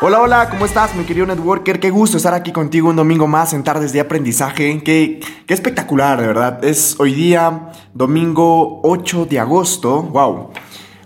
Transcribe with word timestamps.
Hola, 0.00 0.20
hola, 0.20 0.48
¿cómo 0.48 0.64
estás, 0.64 0.94
mi 0.94 1.02
querido 1.04 1.26
networker? 1.26 1.80
Qué 1.80 1.90
gusto 1.90 2.16
estar 2.18 2.32
aquí 2.32 2.52
contigo 2.52 2.88
un 2.88 2.94
domingo 2.96 3.26
más 3.26 3.52
en 3.52 3.64
Tardes 3.64 3.92
de 3.92 3.98
Aprendizaje. 4.00 4.80
Qué, 4.84 5.20
qué 5.44 5.54
espectacular, 5.54 6.20
de 6.20 6.26
verdad. 6.28 6.64
Es 6.64 6.94
hoy 7.00 7.14
día, 7.14 7.72
domingo 7.94 8.80
8 8.84 9.26
de 9.26 9.40
agosto. 9.40 10.02
¡Wow! 10.04 10.50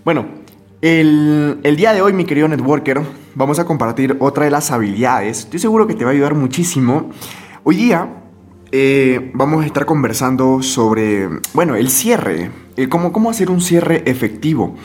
Bueno, 0.05 0.27
el, 0.81 1.59
el 1.63 1.75
día 1.75 1.93
de 1.93 2.03
hoy, 2.03 2.13
mi 2.13 2.25
querido 2.25 2.47
networker, 2.47 3.01
vamos 3.33 3.57
a 3.57 3.65
compartir 3.65 4.15
otra 4.19 4.45
de 4.45 4.51
las 4.51 4.69
habilidades. 4.69 5.39
Estoy 5.39 5.59
seguro 5.59 5.87
que 5.87 5.95
te 5.95 6.03
va 6.05 6.11
a 6.11 6.13
ayudar 6.13 6.35
muchísimo. 6.35 7.09
Hoy 7.63 7.77
día 7.77 8.07
eh, 8.71 9.31
vamos 9.33 9.63
a 9.63 9.65
estar 9.65 9.87
conversando 9.87 10.61
sobre, 10.61 11.29
bueno, 11.53 11.75
el 11.75 11.89
cierre. 11.89 12.51
eh, 12.77 12.89
cómo, 12.89 13.11
cómo 13.11 13.31
hacer 13.31 13.49
un 13.49 13.59
cierre 13.59 14.03
efectivo. 14.05 14.75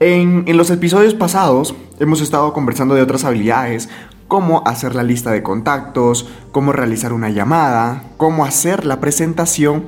En, 0.00 0.44
los 0.56 0.70
episodios 0.70 1.14
pasados 1.14 1.74
hemos 2.00 2.20
estado 2.20 2.52
conversando 2.52 2.94
de 2.94 3.02
otras 3.02 3.24
habilidades, 3.24 3.88
cómo 4.28 4.62
hacer 4.66 4.94
la 4.94 5.02
lista 5.02 5.30
de 5.30 5.42
contactos, 5.42 6.28
cómo 6.50 6.72
realizar 6.72 7.12
una 7.12 7.30
llamada, 7.30 8.04
cómo 8.16 8.44
hacer 8.44 8.84
la 8.84 9.00
presentación 9.00 9.84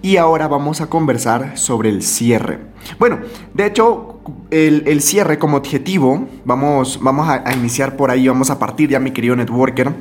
y 0.00 0.16
ahora 0.16 0.48
vamos 0.48 0.80
a 0.80 0.86
conversar 0.88 1.58
sobre 1.58 1.90
el 1.90 2.02
cierre. 2.02 2.60
Bueno, 2.98 3.20
de 3.54 3.66
hecho, 3.66 4.20
el, 4.50 4.84
el 4.86 5.02
cierre 5.02 5.38
como 5.38 5.56
objetivo, 5.56 6.26
vamos, 6.44 6.98
vamos 7.02 7.28
a, 7.28 7.42
a 7.46 7.54
iniciar 7.54 7.96
por 7.96 8.10
ahí, 8.10 8.26
vamos 8.26 8.50
a 8.50 8.58
partir 8.58 8.90
ya 8.90 9.00
mi 9.00 9.12
querido 9.12 9.36
networker. 9.36 9.92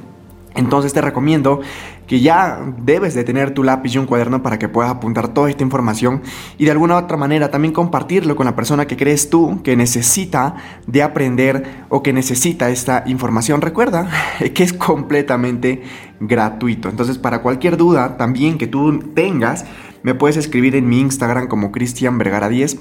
Entonces 0.53 0.91
te 0.94 1.02
recomiendo 1.02 1.61
que 2.07 2.19
ya 2.19 2.59
debes 2.77 3.13
de 3.13 3.23
tener 3.23 3.53
tu 3.53 3.63
lápiz 3.63 3.95
y 3.95 3.97
un 3.97 4.05
cuaderno 4.05 4.44
para 4.44 4.59
que 4.59 4.67
puedas 4.67 4.91
apuntar 4.91 5.30
toda 5.30 5.49
esta 5.49 5.63
información 5.63 6.21
y 6.57 6.66
de 6.66 6.71
alguna 6.71 6.95
u 6.95 6.97
otra 6.97 7.16
manera 7.16 7.49
también 7.49 7.73
compartirlo 7.73 8.35
con 8.35 8.45
la 8.45 8.55
persona 8.55 8.85
que 8.85 8.97
crees 8.97 9.29
tú 9.29 9.61
que 9.63 9.77
necesita 9.77 10.55
de 10.88 11.03
aprender 11.03 11.85
o 11.88 12.03
que 12.03 12.11
necesita 12.11 12.69
esta 12.69 13.03
información. 13.05 13.61
Recuerda 13.61 14.09
que 14.53 14.63
es 14.63 14.73
completamente 14.73 15.83
gratuito. 16.19 16.89
Entonces 16.89 17.17
para 17.17 17.41
cualquier 17.41 17.77
duda 17.77 18.17
también 18.17 18.57
que 18.57 18.67
tú 18.67 18.99
tengas, 19.16 19.66
me 20.03 20.16
puedes 20.16 20.35
escribir 20.35 20.75
en 20.75 20.89
mi 20.89 20.99
Instagram 20.99 21.47
como 21.47 21.72
Cristian 21.72 22.17
Vergara 22.17 22.49
10, 22.49 22.77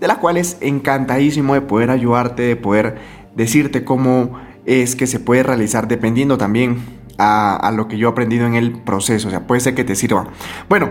de 0.00 0.08
la 0.08 0.16
cual 0.16 0.38
es 0.38 0.56
encantadísimo 0.60 1.54
de 1.54 1.60
poder 1.60 1.90
ayudarte, 1.90 2.42
de 2.42 2.56
poder 2.56 2.96
decirte 3.36 3.84
cómo 3.84 4.40
es 4.66 4.96
que 4.96 5.06
se 5.06 5.20
puede 5.20 5.42
realizar 5.42 5.88
dependiendo 5.88 6.38
también 6.38 7.01
a, 7.22 7.70
lo 7.70 7.88
que 7.88 7.96
yo 7.96 8.08
he 8.08 8.10
aprendido 8.10 8.46
en 8.46 8.54
el 8.54 8.72
proceso. 8.72 9.28
O 9.28 9.30
sea, 9.30 9.46
puede 9.46 9.60
ser 9.60 9.74
que 9.74 9.84
te 9.84 9.94
sirva. 9.94 10.26
Bueno, 10.68 10.90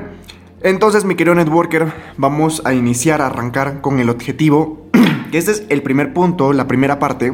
entonces, 0.61 1.05
mi 1.05 1.15
querido 1.15 1.35
networker, 1.35 1.91
vamos 2.17 2.61
a 2.65 2.73
iniciar, 2.73 3.21
a 3.21 3.27
arrancar 3.27 3.81
con 3.81 3.99
el 3.99 4.09
objetivo. 4.09 4.87
que 5.31 5.37
este 5.37 5.51
es 5.51 5.63
el 5.69 5.81
primer 5.81 6.13
punto, 6.13 6.53
la 6.53 6.67
primera 6.67 6.99
parte. 6.99 7.33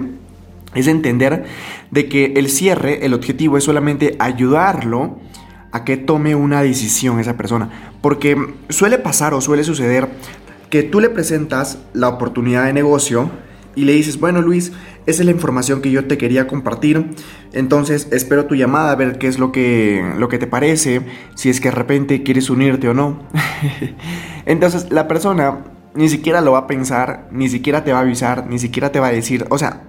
Es 0.74 0.88
entender 0.88 1.46
de 1.92 2.10
que 2.10 2.34
el 2.36 2.50
cierre, 2.50 3.06
el 3.06 3.14
objetivo 3.14 3.58
es 3.58 3.64
solamente 3.64 4.16
ayudarlo 4.20 5.18
a 5.72 5.84
que 5.84 5.98
tome 5.98 6.36
una 6.36 6.62
decisión 6.62 7.20
esa 7.20 7.38
persona. 7.38 7.70
Porque 8.02 8.38
suele 8.70 8.98
pasar 8.98 9.34
o 9.34 9.42
suele 9.42 9.64
suceder 9.64 10.10
que 10.70 10.84
tú 10.84 11.00
le 11.00 11.10
presentas 11.10 11.80
la 11.94 12.10
oportunidad 12.10 12.66
de 12.66 12.74
negocio 12.74 13.32
y 13.78 13.86
le 13.86 13.94
dices, 13.94 14.20
bueno 14.20 14.42
Luis, 14.42 14.72
esa 15.06 15.22
es 15.22 15.26
la 15.26 15.32
información 15.32 15.82
que 15.82 15.92
yo 15.92 16.06
te 16.06 16.18
quería 16.18 16.48
compartir. 16.48 17.12
Entonces 17.54 18.08
espero 18.12 18.48
tu 18.48 18.56
llamada 18.56 18.92
a 18.92 18.96
ver 18.96 19.20
qué 19.20 19.28
es 19.28 19.38
lo 19.38 19.52
que, 19.52 20.04
lo 20.18 20.30
que 20.30 20.40
te 20.40 20.48
parece, 20.48 21.02
si 21.36 21.52
es 21.52 21.62
que 21.62 21.70
de 21.70 21.76
repente 21.76 22.24
quieres 22.24 22.50
unirte 22.50 22.90
o 22.90 22.96
no. 22.96 23.20
Entonces 24.48 24.88
la 24.90 25.08
persona 25.08 25.60
ni 25.94 26.10
siquiera 26.10 26.42
lo 26.42 26.54
va 26.54 26.60
a 26.60 26.68
pensar, 26.68 27.28
ni 27.32 27.50
siquiera 27.50 27.84
te 27.84 27.94
va 27.94 28.00
a 28.00 28.02
avisar, 28.02 28.48
ni 28.50 28.58
siquiera 28.58 28.92
te 28.92 29.00
va 29.00 29.08
a 29.08 29.12
decir, 29.12 29.46
o 29.50 29.60
sea, 29.60 29.84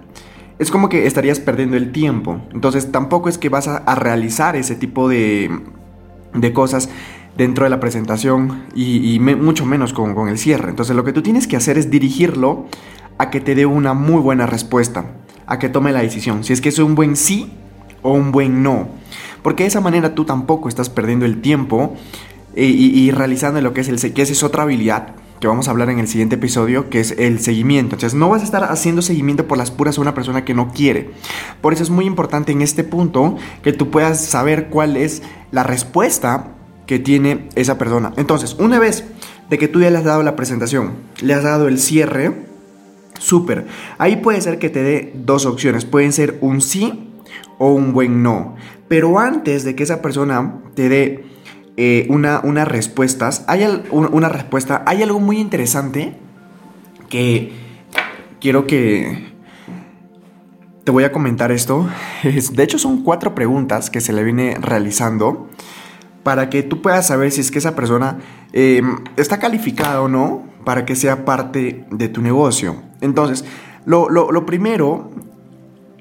es 0.59 0.69
como 0.69 0.87
que 0.87 1.07
estarías 1.07 1.39
perdiendo 1.39 1.75
el 1.75 1.91
tiempo. 1.91 2.41
Entonces 2.53 2.91
tampoco 2.91 3.27
es 3.27 3.39
que 3.39 3.49
vas 3.49 3.67
a, 3.67 3.95
realizar 3.95 4.55
ese 4.55 4.75
tipo 4.75 5.09
de, 5.09 5.49
de, 6.35 6.53
cosas 6.53 6.89
dentro 7.37 7.63
de 7.63 7.71
la 7.71 7.79
presentación 7.79 8.65
y, 8.75 9.15
y 9.15 9.19
me, 9.19 9.35
mucho 9.35 9.65
menos 9.65 9.93
con, 9.93 10.13
con 10.13 10.29
el 10.29 10.37
cierre. 10.37 10.69
Entonces 10.69 10.95
lo 10.95 11.03
que 11.03 11.11
tú 11.11 11.23
tienes 11.23 11.47
que 11.47 11.57
hacer 11.57 11.79
es 11.79 11.89
dirigirlo 11.89 12.67
a 13.19 13.29
que 13.29 13.41
te 13.41 13.53
dé 13.53 13.67
una 13.67 13.93
muy 13.93 14.19
buena 14.19 14.47
respuesta, 14.47 15.05
a 15.45 15.59
que 15.59 15.69
tome 15.69 15.91
la 15.91 16.01
decisión, 16.01 16.43
si 16.43 16.53
es 16.53 16.61
que 16.61 16.69
es 16.69 16.79
un 16.79 16.95
buen 16.95 17.15
sí 17.15 17.53
o 18.01 18.13
un 18.13 18.31
buen 18.31 18.63
no. 18.63 18.87
Porque 19.43 19.63
de 19.63 19.67
esa 19.67 19.81
manera 19.81 20.15
tú 20.15 20.25
tampoco 20.25 20.67
estás 20.67 20.89
perdiendo 20.89 21.25
el 21.25 21.41
tiempo 21.41 21.95
y, 22.55 22.63
y, 22.63 22.99
y 22.99 23.11
realizando 23.11 23.61
lo 23.61 23.73
que 23.73 23.81
es 23.81 23.89
el 23.89 24.13
que 24.13 24.21
esa 24.21 24.31
es 24.31 24.41
otra 24.41 24.63
habilidad 24.63 25.15
que 25.39 25.47
vamos 25.47 25.67
a 25.67 25.71
hablar 25.71 25.89
en 25.89 25.99
el 25.99 26.07
siguiente 26.07 26.35
episodio, 26.35 26.89
que 26.89 26.99
es 26.99 27.15
el 27.17 27.39
seguimiento. 27.39 27.95
Entonces 27.95 28.17
no 28.17 28.29
vas 28.29 28.41
a 28.41 28.45
estar 28.45 28.63
haciendo 28.65 29.01
seguimiento 29.01 29.47
por 29.47 29.57
las 29.57 29.71
puras 29.71 29.97
a 29.97 30.01
una 30.01 30.13
persona 30.13 30.43
que 30.43 30.53
no 30.53 30.71
quiere. 30.71 31.11
Por 31.61 31.73
eso 31.73 31.83
es 31.83 31.89
muy 31.89 32.05
importante 32.05 32.51
en 32.51 32.61
este 32.61 32.83
punto 32.83 33.37
que 33.63 33.71
tú 33.71 33.89
puedas 33.89 34.25
saber 34.25 34.67
cuál 34.69 34.97
es 34.97 35.21
la 35.51 35.63
respuesta 35.63 36.55
que 36.87 36.99
tiene 36.99 37.47
esa 37.55 37.77
persona. 37.77 38.13
Entonces, 38.17 38.55
una 38.59 38.79
vez 38.79 39.05
de 39.49 39.57
que 39.57 39.67
tú 39.67 39.79
ya 39.79 39.89
le 39.89 39.97
has 39.97 40.03
dado 40.03 40.23
la 40.23 40.35
presentación, 40.35 40.93
le 41.21 41.33
has 41.33 41.43
dado 41.43 41.67
el 41.67 41.79
cierre, 41.79 42.48
súper. 43.19 43.67
Ahí 43.99 44.15
puede 44.15 44.41
ser 44.41 44.57
que 44.57 44.69
te 44.69 44.81
dé 44.81 45.11
dos 45.13 45.45
opciones. 45.45 45.85
Pueden 45.85 46.11
ser 46.11 46.39
un 46.41 46.61
sí 46.61 47.11
o 47.59 47.71
un 47.73 47.93
buen 47.93 48.23
no. 48.23 48.55
Pero 48.87 49.19
antes 49.19 49.63
de 49.63 49.75
que 49.75 49.83
esa 49.83 50.01
persona 50.01 50.55
te 50.73 50.89
dé 50.89 51.25
eh, 51.77 52.07
una, 52.09 52.41
unas 52.43 52.67
respuestas, 52.67 53.45
hay 53.47 53.63
una 53.91 54.29
respuesta, 54.29 54.83
hay 54.87 55.03
algo 55.03 55.19
muy 55.19 55.39
interesante 55.39 56.15
que 57.09 57.53
quiero 58.41 58.65
que 58.65 59.29
te 60.83 60.91
voy 60.91 61.03
a 61.03 61.11
comentar 61.11 61.51
esto. 61.51 61.87
De 62.53 62.63
hecho, 62.63 62.79
son 62.79 63.03
cuatro 63.03 63.35
preguntas 63.35 63.89
que 63.89 64.01
se 64.01 64.13
le 64.13 64.23
viene 64.23 64.57
realizando 64.59 65.49
para 66.29 66.51
que 66.51 66.61
tú 66.61 66.79
puedas 66.83 67.07
saber 67.07 67.31
si 67.31 67.41
es 67.41 67.49
que 67.49 67.57
esa 67.57 67.75
persona 67.75 68.19
eh, 68.53 68.83
está 69.17 69.39
calificada 69.39 69.99
o 69.99 70.07
no 70.07 70.43
para 70.63 70.85
que 70.85 70.95
sea 70.95 71.25
parte 71.25 71.87
de 71.89 72.07
tu 72.07 72.21
negocio. 72.21 72.83
Entonces, 73.01 73.45
lo, 73.87 74.11
lo, 74.11 74.31
lo, 74.31 74.45
primero 74.45 75.09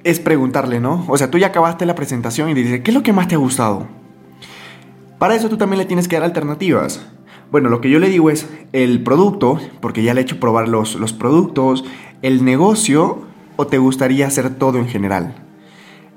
es 0.05 0.21
preguntarle, 0.21 0.81
¿no? 0.81 1.06
O 1.09 1.16
sea, 1.16 1.31
tú 1.31 1.39
ya 1.39 1.47
acabaste 1.47 1.87
la 1.87 1.94
presentación 1.94 2.50
y 2.50 2.55
le 2.55 2.61
dices, 2.61 2.81
¿qué 2.83 2.91
es 2.91 2.94
lo 2.94 3.03
que 3.03 3.15
más 3.15 3.27
te 3.27 3.37
ha 3.37 3.39
gustado? 3.39 3.89
Para 5.19 5.34
eso 5.34 5.49
tú 5.49 5.56
también 5.56 5.78
le 5.78 5.87
tienes 5.87 6.09
que 6.09 6.16
dar 6.16 6.25
alternativas. 6.25 7.00
Bueno, 7.50 7.71
lo 7.71 7.81
que 7.81 7.89
yo 7.89 7.99
le 7.99 8.10
digo 8.10 8.28
es 8.28 8.50
el 8.75 9.03
producto, 9.03 9.59
porque 9.81 10.03
ya 10.03 10.12
le 10.12 10.21
he 10.21 10.25
hecho 10.25 10.39
probar 10.39 10.69
los, 10.69 10.97
los 10.97 11.15
productos, 11.15 11.87
el 12.21 12.45
negocio, 12.45 13.22
o 13.56 13.66
te 13.66 13.78
gustaría 13.78 14.27
hacer 14.27 14.50
todo 14.56 14.77
en 14.77 14.89
general. 14.89 15.37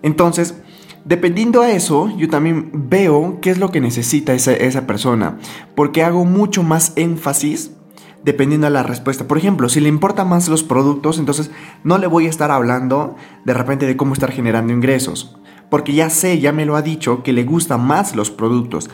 Entonces, 0.01 0.61
Dependiendo 1.03 1.61
a 1.61 1.71
eso, 1.71 2.15
yo 2.15 2.29
también 2.29 2.69
veo 2.73 3.39
qué 3.41 3.49
es 3.49 3.57
lo 3.57 3.71
que 3.71 3.81
necesita 3.81 4.33
esa, 4.33 4.53
esa, 4.53 4.85
persona, 4.85 5.39
porque 5.75 6.03
hago 6.03 6.25
mucho 6.25 6.61
más 6.61 6.93
énfasis 6.95 7.71
dependiendo 8.23 8.67
de 8.67 8.71
la 8.71 8.83
respuesta. 8.83 9.27
Por 9.27 9.39
ejemplo, 9.39 9.67
si 9.67 9.79
le 9.79 9.89
importan 9.89 10.29
más 10.29 10.47
los 10.47 10.63
productos, 10.63 11.17
entonces 11.17 11.49
no 11.83 11.97
le 11.97 12.05
voy 12.05 12.27
a 12.27 12.29
estar 12.29 12.51
hablando 12.51 13.15
de 13.45 13.53
repente 13.53 13.87
de 13.87 13.97
cómo 13.97 14.13
estar 14.13 14.31
generando 14.31 14.73
ingresos, 14.73 15.37
porque 15.71 15.93
ya 15.93 16.11
sé, 16.11 16.39
ya 16.39 16.51
me 16.51 16.65
lo 16.65 16.75
ha 16.75 16.83
dicho, 16.83 17.23
que 17.23 17.33
le 17.33 17.45
gustan 17.45 17.85
más 17.85 18.15
los 18.15 18.29
productos. 18.29 18.89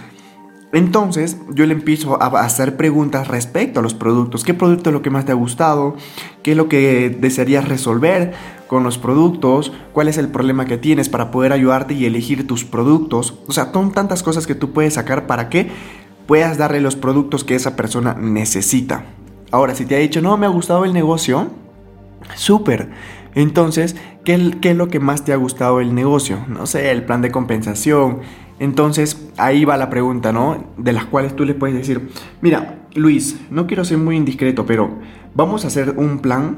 Entonces 0.74 1.38
yo 1.54 1.66
le 1.66 1.74
empiezo 1.74 2.22
a 2.22 2.28
hacer 2.42 2.78
preguntas 2.78 3.28
respecto 3.28 3.80
a 3.80 3.84
los 3.84 3.94
productos. 3.94 4.44
¿Qué 4.44 4.54
producto 4.54 4.90
es 4.90 4.94
lo 4.94 5.02
que 5.02 5.10
más 5.10 5.26
te 5.26 5.32
ha 5.32 5.36
gustado? 5.36 5.96
¿Qué 6.44 6.52
es 6.52 6.58
lo 6.58 6.68
que 6.68 7.10
desearías 7.10 7.68
resolver 7.68 8.34
con 8.68 8.84
los 8.84 8.98
productos? 8.98 9.72
¿Cuál 9.94 10.08
es 10.08 10.18
el 10.18 10.30
problema 10.30 10.66
que 10.66 10.78
tienes 10.78 11.10
para 11.10 11.32
poder 11.32 11.54
ayudarte 11.54 11.94
y 11.94 12.06
elegir 12.06 12.46
tus 12.48 12.66
productos? 12.66 13.40
O 13.48 13.54
sea, 13.54 13.72
son 13.72 13.92
tantas 13.92 14.24
cosas 14.24 14.48
que 14.48 14.56
tú 14.56 14.72
puedes 14.72 14.96
sacar 14.96 15.28
para 15.28 15.50
que 15.50 15.70
puedas 16.28 16.58
darle 16.58 16.82
los 16.82 16.96
productos 16.96 17.44
que 17.44 17.56
esa 17.56 17.76
persona 17.76 18.14
necesita. 18.14 19.06
Ahora, 19.52 19.76
si 19.76 19.86
te 19.86 19.96
ha 19.96 20.00
dicho, 20.00 20.22
no, 20.22 20.38
me 20.38 20.46
ha 20.46 20.50
gustado 20.50 20.86
el 20.86 20.94
negocio, 20.94 21.50
súper. 22.36 22.90
Entonces, 23.34 23.96
¿qué, 24.24 24.58
¿qué, 24.62 24.72
es 24.72 24.76
lo 24.76 24.90
que 24.90 25.00
más 25.00 25.24
te 25.24 25.32
ha 25.32 25.38
gustado 25.38 25.78
del 25.78 25.96
negocio? 25.96 26.40
No 26.48 26.66
sé, 26.66 26.92
el 26.92 27.06
plan 27.06 27.22
de 27.22 27.32
compensación. 27.32 28.20
Entonces, 28.60 29.30
ahí 29.38 29.64
va 29.64 29.78
la 29.78 29.90
pregunta, 29.90 30.34
¿no? 30.34 30.72
De 30.78 30.92
las 30.92 31.06
cuales 31.06 31.36
tú 31.36 31.46
le 31.46 31.54
puedes 31.54 31.76
decir, 31.76 32.10
mira, 32.42 32.80
Luis, 32.96 33.40
no 33.52 33.68
quiero 33.68 33.86
ser 33.86 34.00
muy 34.00 34.18
indiscreto, 34.18 34.66
pero 34.66 34.98
vamos 35.36 35.64
a 35.64 35.68
hacer 35.68 35.94
un 35.98 36.20
plan. 36.20 36.58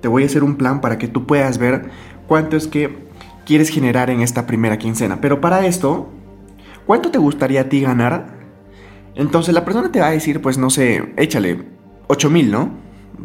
Te 0.00 0.08
voy 0.08 0.22
a 0.22 0.26
hacer 0.26 0.44
un 0.44 0.56
plan 0.56 0.80
para 0.80 0.98
que 0.98 1.08
tú 1.08 1.26
puedas 1.26 1.58
ver 1.58 1.90
cuánto 2.26 2.56
es 2.56 2.66
que 2.66 3.08
quieres 3.44 3.70
generar 3.70 4.10
en 4.10 4.20
esta 4.20 4.46
primera 4.46 4.78
quincena. 4.78 5.20
Pero 5.20 5.40
para 5.40 5.66
esto, 5.66 6.10
¿cuánto 6.86 7.10
te 7.10 7.18
gustaría 7.18 7.62
a 7.62 7.68
ti 7.68 7.80
ganar? 7.80 8.38
Entonces 9.14 9.54
la 9.54 9.64
persona 9.64 9.90
te 9.90 10.00
va 10.00 10.08
a 10.08 10.10
decir, 10.10 10.40
pues 10.40 10.58
no 10.58 10.70
sé, 10.70 11.14
échale 11.16 11.64
8 12.08 12.30
mil, 12.30 12.50
¿no? 12.50 12.70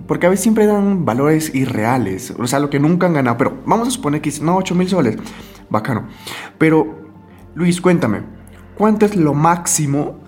Porque 0.07 0.25
a 0.25 0.29
veces 0.29 0.41
siempre 0.43 0.65
dan 0.65 1.05
valores 1.05 1.53
irreales, 1.53 2.33
o 2.37 2.47
sea, 2.47 2.59
lo 2.59 2.69
que 2.69 2.79
nunca 2.79 3.05
han 3.05 3.13
ganado. 3.13 3.37
Pero 3.37 3.61
vamos 3.65 3.87
a 3.87 3.91
suponer 3.91 4.21
que 4.21 4.31
no, 4.41 4.57
8 4.57 4.75
mil 4.75 4.89
soles. 4.89 5.17
Bacano. 5.69 6.07
Pero, 6.57 7.11
Luis, 7.53 7.79
cuéntame, 7.79 8.21
¿cuánto 8.75 9.05
es 9.05 9.15
lo 9.15 9.33
máximo 9.33 10.19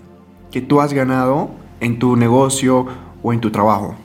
que 0.52 0.62
tú 0.62 0.82
has 0.82 0.94
ganado 0.94 1.52
en 1.80 2.00
tu 2.00 2.16
negocio 2.16 2.86
o 3.24 3.34
en 3.34 3.40
tu 3.40 3.50
trabajo? 3.50 3.96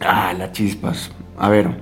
Ah, 0.00 0.34
las 0.36 0.52
chispas. 0.52 1.10
A 1.38 1.48
ver, 1.48 1.80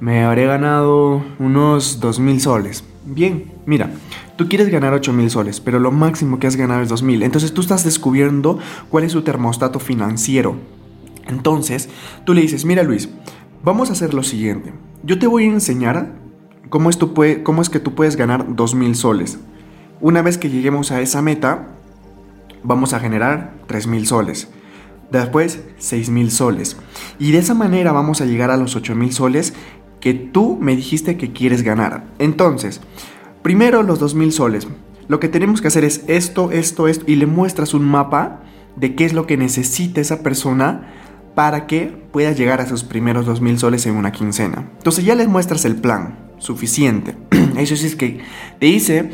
me 0.00 0.24
habré 0.24 0.46
ganado 0.46 1.22
unos 1.38 2.00
2 2.00 2.20
mil 2.20 2.40
soles. 2.40 2.84
Bien, 3.04 3.52
mira, 3.66 3.90
tú 4.36 4.48
quieres 4.48 4.68
ganar 4.68 4.92
8 4.92 5.12
mil 5.12 5.30
soles, 5.30 5.60
pero 5.60 5.78
lo 5.78 5.92
máximo 5.92 6.38
que 6.38 6.46
has 6.46 6.56
ganado 6.56 6.82
es 6.82 6.88
2 6.88 7.02
mil. 7.02 7.22
Entonces 7.22 7.52
tú 7.54 7.60
estás 7.60 7.84
descubriendo 7.84 8.58
cuál 8.90 9.04
es 9.04 9.12
su 9.12 9.22
termostato 9.22 9.78
financiero. 9.78 10.56
Entonces, 11.26 11.88
tú 12.24 12.34
le 12.34 12.42
dices, 12.42 12.64
mira 12.64 12.82
Luis, 12.82 13.08
vamos 13.62 13.90
a 13.90 13.92
hacer 13.92 14.14
lo 14.14 14.22
siguiente. 14.22 14.72
Yo 15.02 15.18
te 15.18 15.26
voy 15.26 15.44
a 15.44 15.52
enseñar 15.52 16.12
cómo 16.68 16.90
es, 16.90 16.98
cómo 17.42 17.62
es 17.62 17.70
que 17.70 17.80
tú 17.80 17.94
puedes 17.94 18.16
ganar 18.16 18.54
2 18.54 18.74
mil 18.74 18.94
soles. 18.94 19.38
Una 20.00 20.22
vez 20.22 20.38
que 20.38 20.50
lleguemos 20.50 20.92
a 20.92 21.00
esa 21.00 21.22
meta, 21.22 21.68
vamos 22.62 22.92
a 22.92 23.00
generar 23.00 23.54
3 23.66 23.86
mil 23.86 24.06
soles. 24.06 24.50
Después, 25.10 25.60
6 25.78 26.10
mil 26.10 26.30
soles. 26.30 26.76
Y 27.18 27.32
de 27.32 27.38
esa 27.38 27.54
manera 27.54 27.92
vamos 27.92 28.20
a 28.20 28.26
llegar 28.26 28.50
a 28.50 28.56
los 28.56 28.76
8 28.76 28.94
mil 28.94 29.12
soles 29.12 29.54
que 30.00 30.14
tú 30.14 30.58
me 30.60 30.76
dijiste 30.76 31.16
que 31.16 31.32
quieres 31.32 31.62
ganar. 31.62 32.04
Entonces, 32.18 32.80
primero 33.42 33.82
los 33.82 33.98
2 33.98 34.14
mil 34.14 34.32
soles. 34.32 34.66
Lo 35.08 35.20
que 35.20 35.28
tenemos 35.28 35.60
que 35.60 35.68
hacer 35.68 35.84
es 35.84 36.02
esto, 36.08 36.50
esto, 36.50 36.88
esto. 36.88 37.04
Y 37.06 37.16
le 37.16 37.26
muestras 37.26 37.74
un 37.74 37.84
mapa 37.84 38.42
de 38.76 38.94
qué 38.94 39.04
es 39.04 39.12
lo 39.12 39.26
que 39.26 39.36
necesita 39.36 40.00
esa 40.00 40.22
persona 40.22 40.92
para 41.34 41.66
que 41.66 41.86
pueda 42.12 42.32
llegar 42.32 42.60
a 42.60 42.66
sus 42.66 42.82
primeros 42.82 43.26
2 43.26 43.40
mil 43.40 43.58
soles 43.58 43.86
en 43.86 43.94
una 43.94 44.10
quincena. 44.10 44.70
Entonces 44.78 45.04
ya 45.04 45.14
les 45.14 45.28
muestras 45.28 45.64
el 45.64 45.76
plan 45.76 46.18
suficiente. 46.38 47.14
Eso 47.56 47.76
sí 47.76 47.86
es 47.86 47.96
que 47.96 48.20
te 48.58 48.66
dice 48.66 49.10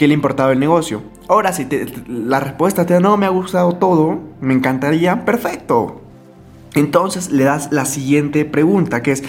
que 0.00 0.08
le 0.08 0.14
importaba 0.14 0.50
el 0.50 0.58
negocio. 0.58 1.02
Ahora, 1.28 1.52
si 1.52 1.68
la 2.08 2.40
respuesta 2.40 2.86
te 2.86 2.94
da 2.94 3.00
no, 3.00 3.18
me 3.18 3.26
ha 3.26 3.28
gustado 3.28 3.74
todo, 3.74 4.18
me 4.40 4.54
encantaría, 4.54 5.26
perfecto. 5.26 6.00
Entonces 6.74 7.30
le 7.30 7.44
das 7.44 7.70
la 7.70 7.84
siguiente 7.84 8.46
pregunta, 8.46 9.02
que 9.02 9.12
es, 9.12 9.22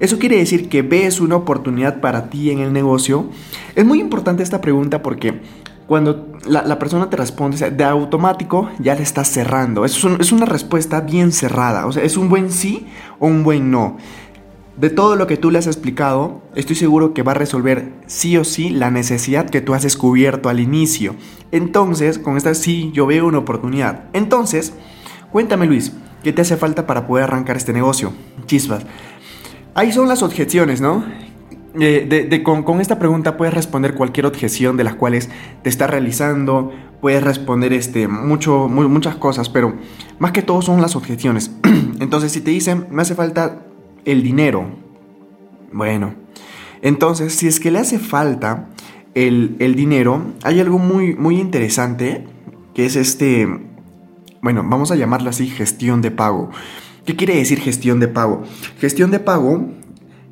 ¿eso 0.00 0.18
quiere 0.18 0.38
decir 0.38 0.70
que 0.70 0.80
ves 0.80 1.20
una 1.20 1.36
oportunidad 1.36 2.00
para 2.00 2.30
ti 2.30 2.50
en 2.50 2.60
el 2.60 2.72
negocio? 2.72 3.26
Es 3.74 3.84
muy 3.84 4.00
importante 4.00 4.42
esta 4.42 4.62
pregunta 4.62 5.02
porque 5.02 5.42
cuando 5.86 6.32
la, 6.46 6.78
persona 6.78 7.10
te 7.10 7.18
responde, 7.18 7.70
de 7.70 7.84
automático 7.84 8.70
ya 8.78 8.94
le 8.94 9.02
estás 9.02 9.28
cerrando. 9.28 9.84
Es, 9.84 10.02
es 10.18 10.32
una 10.32 10.46
respuesta 10.46 11.02
bien 11.02 11.30
cerrada. 11.30 11.84
O 11.84 11.92
sea, 11.92 12.02
es 12.02 12.16
un 12.16 12.30
buen 12.30 12.50
sí 12.50 12.86
o 13.18 13.26
un 13.26 13.44
buen 13.44 13.70
no. 13.70 13.98
De 14.76 14.90
todo 14.90 15.16
lo 15.16 15.26
que 15.26 15.38
tú 15.38 15.50
le 15.50 15.58
has 15.58 15.66
explicado, 15.66 16.42
estoy 16.54 16.76
seguro 16.76 17.14
que 17.14 17.22
va 17.22 17.32
a 17.32 17.36
resolver 17.36 17.94
sí 18.06 18.36
o 18.36 18.44
sí 18.44 18.68
la 18.68 18.90
necesidad 18.90 19.48
que 19.48 19.62
tú 19.62 19.72
has 19.72 19.82
descubierto 19.82 20.50
al 20.50 20.60
inicio. 20.60 21.14
Entonces, 21.50 22.18
con 22.18 22.36
esta 22.36 22.54
sí, 22.54 22.90
yo 22.92 23.06
veo 23.06 23.26
una 23.26 23.38
oportunidad. 23.38 24.04
Entonces, 24.12 24.74
cuéntame 25.32 25.66
Luis, 25.66 25.92
¿qué 26.22 26.32
te 26.32 26.42
hace 26.42 26.58
falta 26.58 26.86
para 26.86 27.06
poder 27.06 27.24
arrancar 27.24 27.56
este 27.56 27.72
negocio? 27.72 28.12
Chispas. 28.44 28.84
Ahí 29.74 29.92
son 29.92 30.08
las 30.08 30.22
objeciones, 30.22 30.82
¿no? 30.82 31.04
de, 31.76 32.42
con, 32.42 32.80
esta 32.80 32.98
pregunta 32.98 33.36
puedes 33.36 33.54
responder 33.54 33.94
cualquier 33.94 34.26
objeción 34.26 34.76
de 34.76 34.84
las 34.84 34.94
cuales 34.94 35.28
te 35.62 35.68
está 35.68 35.86
realizando, 35.86 36.72
puedes 37.00 37.22
responder 37.22 37.72
este, 37.72 38.08
mucho, 38.08 38.68
muchas 38.68 39.16
cosas, 39.16 39.48
pero 39.48 39.74
más 40.18 40.32
que 40.32 40.42
todo 40.42 40.62
son 40.62 40.80
las 40.80 40.96
objeciones. 40.96 41.50
Entonces, 42.00 42.32
si 42.32 42.40
te 42.40 42.50
dicen, 42.50 42.86
me 42.90 43.02
hace 43.02 43.14
falta 43.14 43.62
el 44.06 44.22
dinero, 44.22 44.66
bueno, 45.72 46.14
entonces, 46.80 47.34
si 47.34 47.46
es 47.46 47.60
que 47.60 47.70
le 47.70 47.80
hace 47.80 47.98
falta 47.98 48.68
el, 49.14 49.56
el 49.58 49.74
dinero, 49.74 50.22
hay 50.42 50.60
algo 50.60 50.78
muy, 50.78 51.14
muy 51.14 51.38
interesante 51.38 52.24
que 52.74 52.86
es 52.86 52.96
este, 52.96 53.48
bueno, 54.42 54.62
vamos 54.64 54.90
a 54.90 54.96
llamarlo 54.96 55.30
así, 55.30 55.48
gestión 55.48 56.02
de 56.02 56.10
pago. 56.10 56.50
¿Qué 57.04 57.16
quiere 57.16 57.36
decir 57.36 57.58
gestión 57.58 58.00
de 58.00 58.08
pago? 58.08 58.42
Gestión 58.78 59.10
de 59.10 59.18
pago 59.18 59.70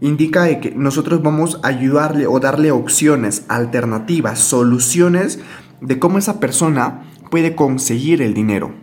indica 0.00 0.60
que 0.60 0.70
nosotros 0.72 1.22
vamos 1.22 1.58
a 1.62 1.68
ayudarle 1.68 2.26
o 2.26 2.38
darle 2.40 2.70
opciones, 2.70 3.44
alternativas, 3.48 4.40
soluciones 4.40 5.40
de 5.80 5.98
cómo 5.98 6.18
esa 6.18 6.40
persona 6.40 7.04
puede 7.30 7.54
conseguir 7.54 8.20
el 8.22 8.34
dinero. 8.34 8.74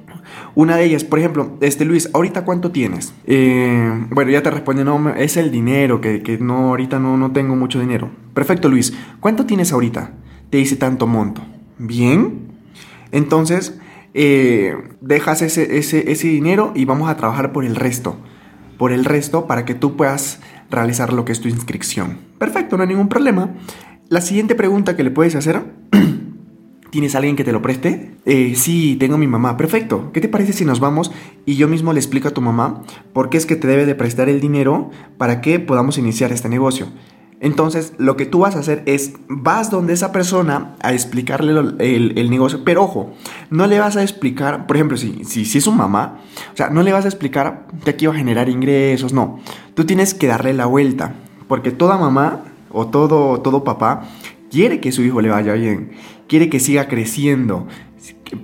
Una 0.53 0.75
de 0.75 0.85
ellas, 0.85 1.03
por 1.03 1.19
ejemplo, 1.19 1.57
este 1.61 1.85
Luis, 1.85 2.09
¿ahorita 2.13 2.43
cuánto 2.43 2.71
tienes? 2.71 3.13
Eh, 3.25 4.05
bueno, 4.09 4.31
ya 4.31 4.43
te 4.43 4.51
responde, 4.51 4.83
no, 4.83 5.09
es 5.11 5.37
el 5.37 5.51
dinero, 5.51 6.01
que, 6.01 6.37
no, 6.41 6.69
ahorita 6.69 6.99
no, 6.99 7.17
no 7.17 7.31
tengo 7.31 7.55
mucho 7.55 7.79
dinero. 7.79 8.09
Perfecto, 8.33 8.69
Luis, 8.69 8.93
¿cuánto 9.19 9.45
tienes 9.45 9.71
ahorita? 9.71 10.11
Te 10.49 10.57
dice 10.57 10.75
tanto 10.75 11.07
monto. 11.07 11.41
Bien. 11.77 12.51
Entonces, 13.11 13.79
eh, 14.13 14.75
dejas 14.99 15.41
ese, 15.41 15.77
ese, 15.77 16.11
ese 16.11 16.27
dinero 16.27 16.73
y 16.75 16.85
vamos 16.85 17.09
a 17.09 17.15
trabajar 17.15 17.53
por 17.53 17.63
el 17.63 17.75
resto. 17.75 18.17
Por 18.77 18.91
el 18.91 19.05
resto 19.05 19.47
para 19.47 19.63
que 19.63 19.75
tú 19.75 19.95
puedas 19.95 20.41
realizar 20.69 21.13
lo 21.13 21.23
que 21.23 21.31
es 21.31 21.39
tu 21.39 21.47
inscripción. 21.47 22.17
Perfecto, 22.37 22.75
no 22.75 22.83
hay 22.83 22.89
ningún 22.89 23.09
problema. 23.09 23.51
La 24.09 24.19
siguiente 24.19 24.55
pregunta 24.55 24.97
que 24.97 25.03
le 25.03 25.11
puedes 25.11 25.35
hacer, 25.35 25.63
¿tienes 26.91 27.15
alguien 27.15 27.35
que 27.35 27.43
te 27.43 27.51
lo 27.51 27.61
preste? 27.63 28.11
Eh, 28.25 28.53
sí, 28.55 28.97
tengo 28.99 29.17
mi 29.17 29.25
mamá. 29.25 29.57
Perfecto. 29.57 30.11
¿Qué 30.13 30.21
te 30.21 30.27
parece 30.27 30.53
si 30.53 30.65
nos 30.65 30.79
vamos 30.79 31.11
y 31.45 31.55
yo 31.55 31.67
mismo 31.67 31.93
le 31.93 31.99
explico 31.99 32.27
a 32.27 32.31
tu 32.31 32.41
mamá 32.41 32.83
por 33.13 33.29
qué 33.29 33.37
es 33.37 33.47
que 33.47 33.55
te 33.55 33.67
debe 33.67 33.87
de 33.87 33.95
prestar 33.95 34.29
el 34.29 34.39
dinero 34.39 34.91
para 35.17 35.41
que 35.41 35.59
podamos 35.59 35.97
iniciar 35.97 36.31
este 36.31 36.49
negocio? 36.49 36.87
Entonces, 37.39 37.93
lo 37.97 38.17
que 38.17 38.27
tú 38.27 38.39
vas 38.39 38.55
a 38.55 38.59
hacer 38.59 38.83
es, 38.85 39.13
vas 39.27 39.71
donde 39.71 39.93
esa 39.93 40.11
persona 40.11 40.75
a 40.79 40.93
explicarle 40.93 41.53
el, 41.79 42.29
negocio, 42.29 42.63
pero 42.63 42.83
ojo, 42.83 43.13
no 43.49 43.65
le 43.65 43.79
vas 43.79 43.97
a 43.97 44.03
explicar, 44.03 44.67
por 44.67 44.75
ejemplo, 44.75 44.95
si, 44.95 45.25
si, 45.25 45.57
es 45.57 45.63
su 45.63 45.71
mamá, 45.71 46.19
o 46.53 46.55
sea, 46.55 46.69
no 46.69 46.83
le 46.83 46.91
vas 46.91 47.05
a 47.05 47.07
explicar 47.07 47.65
que 47.83 47.89
aquí 47.89 48.05
va 48.05 48.13
a 48.13 48.17
generar 48.17 48.47
ingresos, 48.47 49.11
no, 49.11 49.39
tú 49.73 49.85
tienes 49.85 50.13
que 50.13 50.27
darle 50.27 50.53
la 50.53 50.67
vuelta, 50.67 51.15
porque 51.47 51.71
toda 51.71 51.97
mamá 51.97 52.43
o 52.69 52.85
todo, 52.85 53.41
todo 53.41 53.63
papá 53.63 54.03
quiere 54.51 54.79
que 54.79 54.91
su 54.91 55.01
hijo 55.01 55.21
le 55.21 55.29
vaya 55.29 55.53
bien, 55.53 55.91
quiere 56.27 56.49
que 56.49 56.59
siga 56.59 56.87
creciendo, 56.87 57.67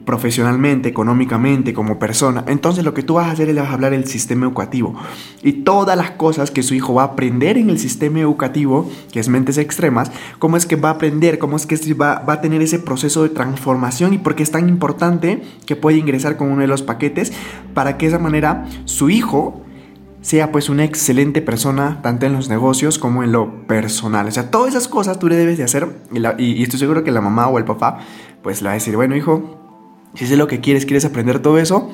profesionalmente, 0.06 0.90
económicamente, 0.90 1.74
como 1.74 2.00
persona. 2.00 2.44
Entonces 2.48 2.84
lo 2.84 2.94
que 2.94 3.04
tú 3.04 3.16
vas 3.16 3.28
a 3.28 3.32
hacer 3.32 3.50
es 3.50 3.56
le 3.56 3.62
vas 3.62 3.70
a 3.70 3.74
hablar 3.74 3.92
del 3.92 4.06
sistema 4.06 4.46
educativo. 4.46 4.96
Y 5.44 5.64
todas 5.64 5.98
las 5.98 6.12
cosas 6.12 6.52
que 6.52 6.64
su 6.64 6.74
hijo 6.74 6.94
va 6.94 7.04
a 7.04 7.06
aprender 7.06 7.58
en 7.58 7.70
el 7.70 7.80
sistema 7.80 8.20
educativo, 8.20 8.90
que 9.12 9.20
es 9.20 9.30
mentes 9.30 9.58
extremas, 9.58 10.12
cómo 10.40 10.58
es 10.58 10.66
que 10.66 10.76
va 10.76 10.90
a 10.90 10.94
aprender, 10.94 11.40
cómo 11.40 11.58
es 11.58 11.66
que 11.66 11.94
va, 11.94 12.24
a 12.26 12.42
tener 12.42 12.62
ese 12.62 12.80
proceso 12.80 13.24
de 13.24 13.30
transformación 13.30 14.14
y 14.14 14.18
por 14.18 14.36
qué 14.36 14.44
es 14.44 14.52
tan 14.52 14.70
importante 14.70 15.42
que 15.66 15.76
puede 15.76 15.98
ingresar 15.98 16.38
con 16.38 16.50
uno 16.50 16.62
de 16.62 16.68
los 16.68 16.84
paquetes 16.84 17.34
para 17.74 17.98
que 17.98 18.08
de 18.08 18.16
esa 18.16 18.20
manera 18.20 18.66
su 18.86 19.10
hijo 19.10 19.62
sea 20.22 20.52
pues 20.52 20.70
una 20.70 20.84
excelente 20.84 21.42
persona 21.42 22.00
tanto 22.02 22.26
en 22.26 22.34
los 22.34 22.50
negocios 22.50 22.98
como 23.00 23.24
en 23.24 23.32
lo 23.32 23.68
personal. 23.68 24.28
O 24.28 24.32
sea, 24.32 24.50
todas 24.50 24.70
esas 24.70 24.88
cosas 24.88 25.20
tú 25.20 25.28
le 25.28 25.36
debes 25.36 25.58
de 25.58 25.64
hacer 25.64 25.88
y, 26.38 26.64
estoy 26.64 26.80
seguro 26.80 27.04
que 27.04 27.12
la 27.12 27.22
mamá 27.22 27.48
o 27.48 27.58
el 27.58 27.66
papá 27.66 28.00
pues 28.42 28.62
le 28.62 28.68
va 28.68 28.72
a 28.72 28.76
decir, 28.76 28.96
bueno 28.96 29.16
hijo, 29.16 29.58
si 30.14 30.26
es 30.26 30.32
lo 30.32 30.48
que 30.48 30.60
quieres, 30.60 30.86
quieres 30.86 31.06
aprender 31.06 31.40
todo 31.40 31.58
eso, 31.60 31.92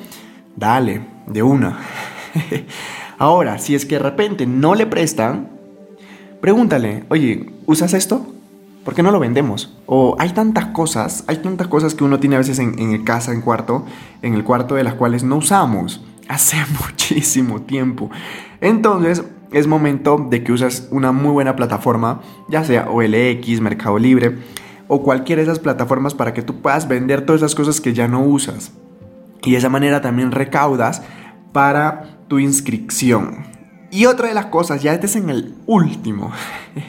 dale, 0.56 1.06
de 1.26 1.42
una. 1.42 1.78
Ahora, 3.18 3.58
si 3.58 3.74
es 3.74 3.86
que 3.86 3.96
de 3.96 4.02
repente 4.02 4.46
no 4.46 4.74
le 4.74 4.86
prestan, 4.86 5.50
pregúntale, 6.40 7.04
oye, 7.08 7.52
¿usas 7.66 7.94
esto? 7.94 8.26
¿Por 8.84 8.94
qué 8.94 9.02
no 9.02 9.10
lo 9.10 9.20
vendemos? 9.20 9.76
O 9.86 10.16
hay 10.18 10.30
tantas 10.30 10.66
cosas, 10.66 11.24
hay 11.26 11.38
tantas 11.38 11.68
cosas 11.68 11.94
que 11.94 12.04
uno 12.04 12.20
tiene 12.20 12.36
a 12.36 12.40
veces 12.40 12.58
en, 12.58 12.78
en 12.78 13.04
casa, 13.04 13.32
en 13.32 13.40
cuarto, 13.40 13.86
en 14.22 14.34
el 14.34 14.44
cuarto 14.44 14.74
de 14.74 14.84
las 14.84 14.94
cuales 14.94 15.24
no 15.24 15.36
usamos 15.36 16.02
hace 16.28 16.56
muchísimo 16.82 17.62
tiempo. 17.62 18.10
Entonces, 18.60 19.24
es 19.52 19.66
momento 19.66 20.26
de 20.30 20.42
que 20.42 20.52
usas 20.52 20.88
una 20.90 21.12
muy 21.12 21.30
buena 21.30 21.56
plataforma, 21.56 22.20
ya 22.48 22.64
sea 22.64 22.90
OLX, 22.90 23.60
Mercado 23.60 23.98
Libre, 23.98 24.38
o 24.88 25.02
cualquiera 25.02 25.40
de 25.40 25.44
esas 25.44 25.60
plataformas 25.60 26.14
para 26.14 26.34
que 26.34 26.42
tú 26.42 26.60
puedas 26.60 26.88
vender 26.88 27.24
todas 27.24 27.40
esas 27.40 27.54
cosas 27.54 27.80
que 27.80 27.94
ya 27.94 28.08
no 28.08 28.24
usas. 28.24 28.72
Y 29.42 29.52
de 29.52 29.58
esa 29.58 29.68
manera 29.68 30.00
también 30.00 30.32
recaudas 30.32 31.02
para 31.52 32.18
tu 32.28 32.38
inscripción. 32.38 33.46
Y 33.90 34.06
otra 34.06 34.28
de 34.28 34.34
las 34.34 34.46
cosas, 34.46 34.82
ya 34.82 34.92
este 34.92 35.06
es 35.06 35.14
en 35.14 35.30
el 35.30 35.54
último, 35.66 36.32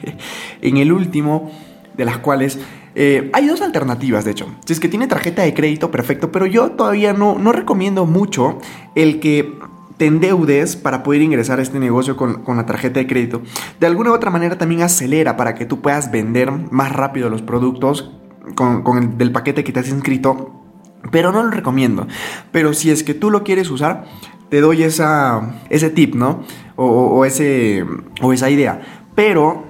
en 0.62 0.78
el 0.78 0.92
último 0.92 1.52
de 1.96 2.06
las 2.06 2.18
cuales 2.18 2.58
eh, 2.96 3.30
hay 3.34 3.48
dos 3.48 3.62
alternativas, 3.62 4.24
de 4.24 4.32
hecho. 4.32 4.48
Si 4.66 4.74
es 4.74 4.80
que 4.80 4.88
tiene 4.88 5.08
tarjeta 5.08 5.42
de 5.42 5.54
crédito, 5.54 5.92
perfecto, 5.92 6.32
pero 6.32 6.46
yo 6.46 6.72
todavía 6.72 7.14
no, 7.14 7.38
no 7.38 7.52
recomiendo 7.52 8.06
mucho 8.06 8.58
el 8.96 9.20
que 9.20 9.54
te 9.98 10.06
endeudes 10.06 10.76
para 10.76 11.04
poder 11.04 11.22
ingresar 11.22 11.60
a 11.60 11.62
este 11.62 11.80
negocio 11.80 12.16
con, 12.16 12.44
la 12.48 12.66
tarjeta 12.66 13.00
de 13.00 13.08
crédito. 13.08 13.42
De 13.80 13.88
alguna 13.88 14.12
u 14.12 14.14
otra 14.14 14.32
manera 14.32 14.58
también 14.58 14.82
acelera 14.82 15.38
para 15.38 15.56
que 15.56 15.66
tú 15.66 15.82
puedas 15.82 16.12
vender 16.12 16.52
más 16.52 16.92
rápido 16.92 17.30
los 17.30 17.42
productos 17.42 18.12
con, 18.56 18.84
el 18.98 19.18
del 19.18 19.32
paquete 19.32 19.64
que 19.64 19.72
te 19.72 19.80
has 19.80 19.90
inscrito. 19.90 20.52
Pero 21.12 21.32
no 21.32 21.44
lo 21.44 21.52
recomiendo. 21.52 22.08
Pero 22.52 22.74
si 22.74 22.90
es 22.92 23.04
que 23.04 23.14
tú 23.14 23.30
lo 23.30 23.44
quieres 23.44 23.70
usar, 23.70 24.06
te 24.50 24.60
doy 24.60 24.84
esa, 24.84 25.62
ese 25.70 25.90
tip, 25.90 26.16
¿no? 26.16 26.44
O 26.76 27.26
ese, 27.26 27.86
o 28.22 28.34
esa 28.34 28.50
idea. 28.50 28.82
Pero, 29.14 29.66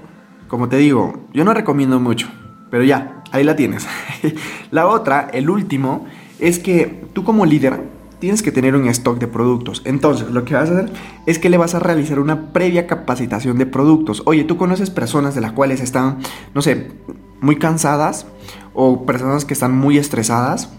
como 0.47 0.69
te 0.69 0.77
digo, 0.77 1.27
yo 1.33 1.43
no 1.43 1.53
recomiendo 1.53 1.99
mucho. 1.99 2.29
Pero 2.71 2.83
ya, 2.83 3.14
ahí 3.31 3.43
la 3.43 3.55
tienes. 3.55 3.87
la 4.71 4.87
otra, 4.87 5.29
el 5.33 5.49
último, 5.49 6.05
es 6.39 6.59
que 6.59 7.05
tú 7.13 7.23
como 7.23 7.45
líder 7.45 7.79
tienes 8.19 8.41
que 8.41 8.51
tener 8.51 8.75
un 8.75 8.87
stock 8.87 9.19
de 9.19 9.27
productos. 9.27 9.81
Entonces, 9.85 10.29
lo 10.31 10.45
que 10.45 10.55
vas 10.55 10.69
a 10.69 10.73
hacer 10.79 10.91
es 11.25 11.39
que 11.39 11.49
le 11.49 11.57
vas 11.57 11.75
a 11.75 11.79
realizar 11.79 12.19
una 12.19 12.53
previa 12.53 12.87
capacitación 12.87 13.57
de 13.57 13.65
productos. 13.65 14.23
Oye, 14.25 14.43
tú 14.43 14.57
conoces 14.57 14.89
personas 14.89 15.35
de 15.35 15.41
las 15.41 15.51
cuales 15.51 15.81
están, 15.81 16.19
no 16.53 16.61
sé, 16.61 16.91
muy 17.41 17.57
cansadas 17.57 18.25
o 18.73 19.05
personas 19.05 19.45
que 19.45 19.53
están 19.53 19.75
muy 19.77 19.97
estresadas. 19.97 20.71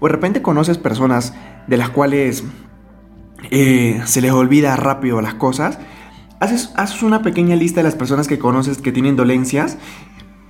O 0.00 0.06
de 0.06 0.12
repente 0.12 0.42
conoces 0.42 0.78
personas 0.78 1.34
de 1.66 1.76
las 1.76 1.90
cuales 1.90 2.44
eh, 3.50 4.02
se 4.04 4.20
les 4.20 4.32
olvida 4.32 4.76
rápido 4.76 5.20
las 5.20 5.34
cosas. 5.34 5.78
Haces, 6.40 6.72
haces 6.76 7.02
una 7.02 7.22
pequeña 7.22 7.54
lista 7.56 7.80
de 7.80 7.84
las 7.84 7.94
personas 7.94 8.26
que 8.26 8.38
conoces 8.38 8.78
que 8.78 8.92
tienen 8.92 9.16
dolencias 9.16 9.78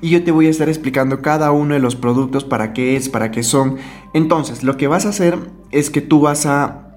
y 0.00 0.10
yo 0.10 0.24
te 0.24 0.30
voy 0.30 0.46
a 0.46 0.50
estar 0.50 0.68
explicando 0.68 1.20
cada 1.20 1.52
uno 1.52 1.74
de 1.74 1.80
los 1.80 1.96
productos 1.96 2.44
para 2.44 2.72
qué 2.72 2.96
es, 2.96 3.08
para 3.08 3.30
qué 3.30 3.42
son. 3.42 3.76
Entonces, 4.14 4.62
lo 4.62 4.76
que 4.76 4.88
vas 4.88 5.06
a 5.06 5.10
hacer 5.10 5.38
es 5.70 5.90
que 5.90 6.00
tú 6.00 6.20
vas 6.20 6.46
a 6.46 6.90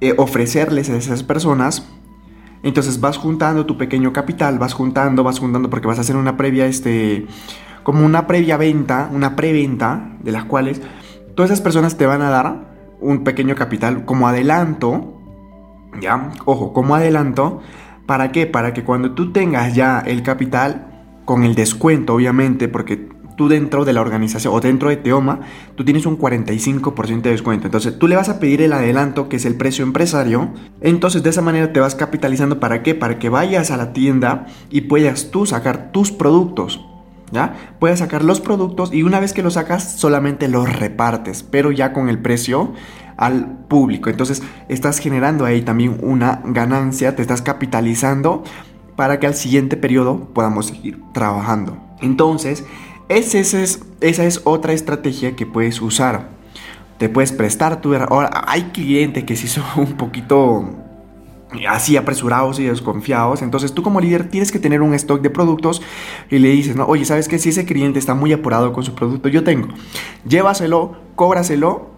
eh, 0.00 0.14
ofrecerles 0.16 0.90
a 0.90 0.96
esas 0.96 1.22
personas. 1.22 1.86
Entonces 2.62 3.00
vas 3.00 3.16
juntando 3.16 3.64
tu 3.64 3.78
pequeño 3.78 4.12
capital, 4.12 4.58
vas 4.58 4.74
juntando, 4.74 5.24
vas 5.24 5.38
juntando 5.38 5.70
porque 5.70 5.88
vas 5.88 5.98
a 5.98 6.02
hacer 6.02 6.16
una 6.16 6.36
previa, 6.36 6.66
este, 6.66 7.26
como 7.82 8.04
una 8.04 8.26
previa 8.26 8.58
venta, 8.58 9.08
una 9.12 9.34
preventa, 9.34 10.16
de 10.22 10.32
las 10.32 10.44
cuales 10.44 10.82
todas 11.34 11.50
esas 11.50 11.62
personas 11.62 11.96
te 11.96 12.04
van 12.04 12.20
a 12.20 12.28
dar 12.28 12.70
un 13.00 13.24
pequeño 13.24 13.54
capital 13.54 14.04
como 14.04 14.28
adelanto, 14.28 15.18
¿ya? 16.00 16.32
Ojo, 16.44 16.74
como 16.74 16.94
adelanto, 16.94 17.60
¿para 18.04 18.30
qué? 18.30 18.46
Para 18.46 18.74
que 18.74 18.84
cuando 18.84 19.12
tú 19.12 19.32
tengas 19.32 19.74
ya 19.74 20.00
el 20.00 20.22
capital, 20.22 20.89
con 21.30 21.44
el 21.44 21.54
descuento, 21.54 22.14
obviamente, 22.14 22.66
porque 22.66 23.08
tú 23.36 23.48
dentro 23.48 23.84
de 23.84 23.92
la 23.92 24.00
organización 24.00 24.52
o 24.52 24.58
dentro 24.58 24.88
de 24.88 24.96
Teoma, 24.96 25.38
tú 25.76 25.84
tienes 25.84 26.04
un 26.04 26.18
45% 26.18 27.22
de 27.22 27.30
descuento. 27.30 27.68
Entonces 27.68 27.96
tú 28.00 28.08
le 28.08 28.16
vas 28.16 28.28
a 28.28 28.40
pedir 28.40 28.62
el 28.62 28.72
adelanto, 28.72 29.28
que 29.28 29.36
es 29.36 29.44
el 29.44 29.54
precio 29.54 29.84
empresario. 29.84 30.50
Entonces 30.80 31.22
de 31.22 31.30
esa 31.30 31.40
manera 31.40 31.72
te 31.72 31.78
vas 31.78 31.94
capitalizando. 31.94 32.58
¿Para 32.58 32.82
qué? 32.82 32.96
Para 32.96 33.20
que 33.20 33.28
vayas 33.28 33.70
a 33.70 33.76
la 33.76 33.92
tienda 33.92 34.48
y 34.70 34.80
puedas 34.80 35.30
tú 35.30 35.46
sacar 35.46 35.92
tus 35.92 36.10
productos. 36.10 36.84
¿Ya? 37.30 37.76
Puedes 37.78 38.00
sacar 38.00 38.24
los 38.24 38.40
productos 38.40 38.92
y 38.92 39.04
una 39.04 39.20
vez 39.20 39.32
que 39.32 39.44
los 39.44 39.54
sacas 39.54 40.00
solamente 40.00 40.48
los 40.48 40.68
repartes, 40.80 41.44
pero 41.44 41.70
ya 41.70 41.92
con 41.92 42.08
el 42.08 42.18
precio 42.18 42.72
al 43.16 43.58
público. 43.68 44.10
Entonces 44.10 44.42
estás 44.68 44.98
generando 44.98 45.44
ahí 45.44 45.62
también 45.62 45.98
una 46.02 46.40
ganancia, 46.44 47.14
te 47.14 47.22
estás 47.22 47.40
capitalizando 47.40 48.42
para 49.00 49.18
que 49.18 49.26
al 49.26 49.34
siguiente 49.34 49.78
periodo 49.78 50.28
podamos 50.34 50.66
seguir 50.66 51.00
trabajando. 51.14 51.78
Entonces, 52.02 52.66
esa 53.08 53.38
es 53.98 54.42
otra 54.44 54.74
estrategia 54.74 55.36
que 55.36 55.46
puedes 55.46 55.80
usar. 55.80 56.28
Te 56.98 57.08
puedes 57.08 57.32
prestar 57.32 57.80
tu... 57.80 57.94
Ahora, 57.94 58.44
hay 58.46 58.64
clientes 58.74 59.24
que 59.24 59.36
sí 59.36 59.48
son 59.48 59.64
un 59.78 59.92
poquito 59.94 60.68
así 61.66 61.96
apresurados 61.96 62.58
y 62.58 62.64
desconfiados. 62.64 63.40
Entonces 63.40 63.72
tú 63.72 63.82
como 63.82 64.02
líder 64.02 64.28
tienes 64.28 64.52
que 64.52 64.58
tener 64.58 64.82
un 64.82 64.92
stock 64.92 65.22
de 65.22 65.30
productos 65.30 65.80
y 66.28 66.38
le 66.38 66.50
dices, 66.50 66.76
no, 66.76 66.84
oye, 66.84 67.06
¿sabes 67.06 67.26
qué? 67.26 67.38
Si 67.38 67.48
ese 67.48 67.64
cliente 67.64 67.98
está 67.98 68.12
muy 68.12 68.34
apurado 68.34 68.74
con 68.74 68.84
su 68.84 68.94
producto, 68.94 69.30
yo 69.30 69.44
tengo. 69.44 69.68
Llévaselo, 70.28 70.96
cóbraselo 71.14 71.88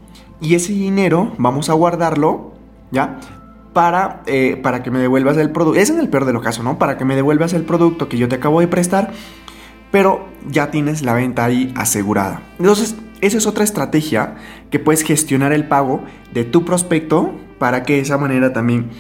y 0.41 0.55
ese 0.55 0.73
dinero 0.73 1.33
vamos 1.37 1.69
a 1.69 1.73
guardarlo, 1.73 2.53
¿ya? 2.93 3.19
Para, 3.73 4.23
eh, 4.27 4.61
para 4.63 4.83
que 4.83 4.91
me 4.91 4.99
devuelvas 4.99 5.37
el 5.39 5.51
producto. 5.51 5.81
Es 5.81 5.91
en 5.91 5.99
el 5.99 6.09
peor 6.09 6.27
de 6.27 6.33
los 6.33 6.43
casos, 6.43 6.65
¿no? 6.65 6.79
Para 6.79 6.99
que 6.99 7.05
me 7.05 7.17
devuelvas 7.17 7.53
el 7.55 7.65
producto 7.65 8.09
que 8.09 8.19
yo 8.19 8.29
te 8.29 8.37
acabo 8.37 8.61
de 8.61 8.69
prestar, 8.69 9.13
pero 9.91 10.27
ya 10.49 10.71
tienes 10.71 11.03
la 11.03 11.15
venta 11.15 11.45
ahí 11.45 11.73
asegurada. 11.77 12.43
Entonces, 12.59 12.97
esa 13.23 13.39
es 13.39 13.47
otra 13.47 13.65
estrategia 13.65 14.35
que 14.71 14.79
puedes 14.79 15.03
gestionar 15.03 15.53
el 15.53 15.69
pago 15.69 16.03
de 16.35 16.45
tu 16.45 16.65
prospecto 16.65 17.33
para 17.59 17.85
que 17.85 17.95
de 17.95 18.01
esa 18.01 18.19
manera 18.19 18.53
también 18.53 18.91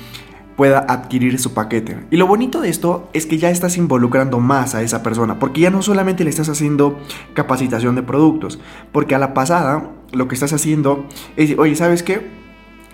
pueda 0.56 0.86
adquirir 0.88 1.40
su 1.40 1.54
paquete. 1.54 1.98
Y 2.10 2.16
lo 2.16 2.26
bonito 2.26 2.60
de 2.60 2.68
esto 2.68 3.08
es 3.12 3.26
que 3.26 3.38
ya 3.38 3.50
estás 3.50 3.76
involucrando 3.76 4.38
más 4.38 4.74
a 4.74 4.82
esa 4.82 5.02
persona, 5.02 5.38
porque 5.38 5.60
ya 5.62 5.70
no 5.70 5.82
solamente 5.82 6.24
le 6.24 6.30
estás 6.30 6.48
haciendo 6.48 7.00
capacitación 7.34 7.96
de 7.96 8.02
productos, 8.02 8.60
porque 8.92 9.14
a 9.14 9.18
la 9.18 9.34
pasada 9.34 9.90
lo 10.12 10.28
que 10.28 10.34
estás 10.34 10.52
haciendo 10.52 11.06
es, 11.36 11.58
oye, 11.58 11.74
¿sabes 11.74 12.02
qué? 12.02 12.41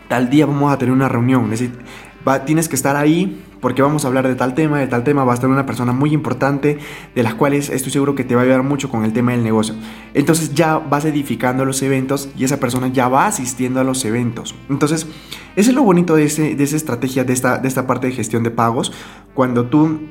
Tal 0.09 0.31
día 0.31 0.47
vamos 0.47 0.73
a 0.73 0.79
tener 0.79 0.93
una 0.93 1.09
reunión, 1.09 1.45
es 1.53 1.61
decir, 1.61 1.73
tienes 2.45 2.69
que 2.69 2.77
estar 2.77 2.97
ahí 2.97 3.45
porque 3.61 3.83
vamos 3.83 4.05
a 4.05 4.09
hablar 4.09 4.29
de 4.29 4.37
tal 4.37 4.55
tema, 4.55 4.79
de 4.79 4.87
tal 4.87 5.03
tema, 5.03 5.25
va 5.25 5.33
a 5.33 5.35
estar 5.35 5.51
una 5.51 5.67
persona 5.67 5.93
muy 5.93 6.13
importante, 6.13 6.79
de 7.15 7.23
las 7.23 7.35
cuales 7.35 7.71
estoy 7.71 7.91
seguro 7.91 8.15
que 8.15 8.23
te 8.23 8.35
va 8.35 8.43
a 8.43 8.45
ayudar 8.45 8.63
mucho 8.63 8.89
con 8.89 9.05
el 9.05 9.13
tema 9.13 9.33
del 9.33 9.43
negocio. 9.43 9.75
Entonces 10.15 10.55
ya 10.55 10.79
vas 10.79 11.05
edificando 11.05 11.65
los 11.65 11.83
eventos 11.83 12.29
y 12.37 12.45
esa 12.45 12.61
persona 12.61 12.89
ya 12.89 13.09
va 13.09 13.27
asistiendo 13.27 13.81
a 13.81 13.85
los 13.85 14.05
eventos. 14.05 14.55
Entonces, 14.69 15.07
eso 15.57 15.71
es 15.71 15.75
lo 15.75 15.83
bonito 15.83 16.15
de, 16.15 16.25
esa 16.25 16.77
estrategia, 16.77 17.25
de 17.25 17.33
esta, 17.33 17.59
de 17.59 17.67
esta 17.67 17.87
parte 17.87 18.07
de 18.07 18.13
gestión 18.13 18.45
de 18.45 18.51
pagos, 18.51 18.93
cuando 19.35 19.67
tú 19.67 20.03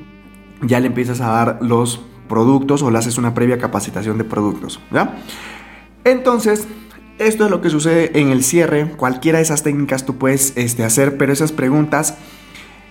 ya 0.60 0.80
le 0.80 0.88
empiezas 0.88 1.20
a 1.20 1.28
dar 1.28 1.58
los 1.62 2.02
productos 2.28 2.82
o 2.82 2.90
le 2.90 2.98
haces 2.98 3.16
una 3.16 3.32
previa 3.32 3.58
capacitación 3.58 4.18
de 4.18 4.24
productos. 4.24 4.80
¿ya? 4.92 5.16
Entonces, 6.04 6.68
esto 7.18 7.44
es 7.44 7.50
lo 7.50 7.60
que 7.60 7.70
sucede 7.70 8.18
en 8.18 8.30
el 8.30 8.42
cierre. 8.42 8.90
Cualquiera 8.96 9.38
de 9.38 9.42
esas 9.42 9.62
técnicas 9.62 10.06
tú 10.06 10.16
puedes 10.16 10.52
este, 10.56 10.84
hacer, 10.84 11.16
pero 11.16 11.32
esas 11.32 11.52
preguntas, 11.52 12.16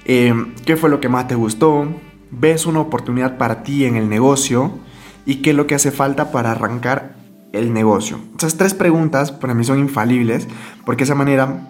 eh, 0.06 0.34
¿qué 0.66 0.76
fue 0.76 0.90
lo 0.90 1.00
que 1.00 1.10
más 1.10 1.28
te 1.28 1.36
gustó? 1.36 1.88
¿Ves 2.32 2.66
una 2.66 2.80
oportunidad 2.80 3.38
para 3.38 3.64
ti 3.64 3.86
en 3.86 3.96
el 3.96 4.10
negocio? 4.10 4.72
¿Y 5.26 5.36
qué 5.36 5.52
es 5.52 5.56
lo 5.56 5.68
que 5.68 5.76
hace 5.76 5.92
falta 5.92 6.32
para 6.32 6.52
arrancar 6.52 7.16
el 7.54 7.74
negocio? 7.74 8.20
Esas 8.38 8.58
tres 8.58 8.74
preguntas 8.74 9.32
para 9.32 9.54
mí 9.54 9.64
son 9.64 9.80
infalibles, 9.80 10.48
porque 10.86 11.00
de 11.00 11.06
esa 11.06 11.16
manera 11.16 11.70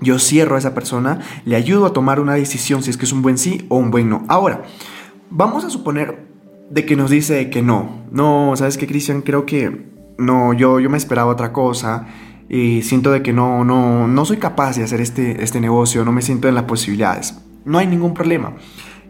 yo 0.00 0.18
cierro 0.18 0.56
a 0.56 0.58
esa 0.58 0.74
persona, 0.74 1.20
le 1.44 1.56
ayudo 1.56 1.86
a 1.86 1.92
tomar 1.92 2.20
una 2.20 2.34
decisión 2.34 2.82
si 2.82 2.90
es 2.90 2.96
que 2.96 3.04
es 3.04 3.12
un 3.12 3.22
buen 3.22 3.36
sí 3.36 3.66
o 3.68 3.76
un 3.76 3.90
buen 3.90 4.08
no. 4.08 4.24
Ahora, 4.28 4.62
vamos 5.30 5.64
a 5.64 5.70
suponer 5.70 6.26
de 6.70 6.86
que 6.86 6.96
nos 6.96 7.10
dice 7.10 7.50
que 7.50 7.62
no. 7.62 8.04
No, 8.10 8.52
¿sabes 8.56 8.78
qué, 8.78 8.86
Cristian? 8.86 9.22
Creo 9.22 9.44
que 9.44 9.90
no, 10.20 10.52
yo, 10.52 10.78
yo 10.80 10.88
me 10.90 10.98
esperaba 10.98 11.30
otra 11.30 11.52
cosa 11.52 12.06
y 12.48 12.82
siento 12.82 13.10
de 13.10 13.22
que 13.22 13.32
no, 13.32 13.64
no, 13.64 14.06
no 14.08 14.24
soy 14.24 14.36
capaz 14.38 14.76
de 14.76 14.84
hacer 14.84 15.00
este, 15.00 15.42
este 15.42 15.60
negocio, 15.60 16.04
no 16.04 16.12
me 16.12 16.22
siento 16.22 16.48
en 16.48 16.54
las 16.54 16.64
posibilidades. 16.64 17.38
No 17.64 17.78
hay 17.78 17.86
ningún 17.86 18.14
problema. 18.14 18.54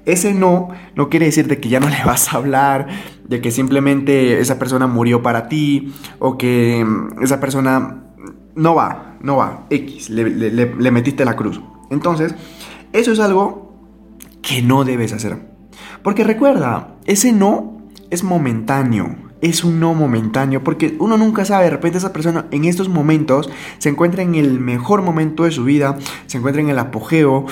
Ese 0.06 0.32
no 0.34 0.68
no 0.96 1.08
quiere 1.10 1.26
decir 1.26 1.46
de 1.46 1.60
que 1.60 1.68
ya 1.68 1.78
no 1.80 1.88
le 1.88 2.02
vas 2.04 2.32
a 2.32 2.36
hablar, 2.38 2.88
de 3.28 3.40
que 3.40 3.50
simplemente 3.50 4.40
esa 4.40 4.58
persona 4.58 4.86
murió 4.86 5.22
para 5.22 5.48
ti 5.48 5.92
o 6.18 6.36
que 6.38 6.84
mm, 6.84 7.22
esa 7.22 7.38
persona 7.40 8.04
no 8.54 8.74
va, 8.74 9.16
no 9.22 9.36
va, 9.36 9.66
X, 9.70 10.10
le, 10.10 10.28
le- 10.30 10.50
le- 10.50 10.74
le 10.74 10.90
metiste 10.90 11.24
la 11.24 11.36
cruz. 11.36 11.60
Entonces, 11.90 12.34
eso 12.92 13.12
es 13.12 13.20
algo 13.20 13.74
que 14.42 14.62
no 14.62 14.84
debes 14.84 15.12
hacer. 15.12 15.38
Porque 16.02 16.24
recuerda, 16.24 16.94
ese 17.06 17.32
no 17.32 17.78
es 18.10 18.24
momentáneo. 18.24 19.14
Es 19.40 19.64
un 19.64 19.80
no 19.80 19.94
momentáneo. 19.94 20.62
Porque 20.62 20.96
uno 20.98 21.16
nunca 21.16 21.44
sabe. 21.44 21.64
De 21.64 21.70
repente 21.70 21.98
esa 21.98 22.12
persona 22.12 22.46
en 22.50 22.64
estos 22.64 22.88
momentos 22.88 23.50
se 23.78 23.88
encuentra 23.88 24.22
en 24.22 24.34
el 24.34 24.60
mejor 24.60 25.02
momento 25.02 25.44
de 25.44 25.50
su 25.50 25.64
vida. 25.64 25.96
Se 26.26 26.38
encuentra 26.38 26.62
en 26.62 26.68
el 26.68 26.78
apogeo. 26.78 27.46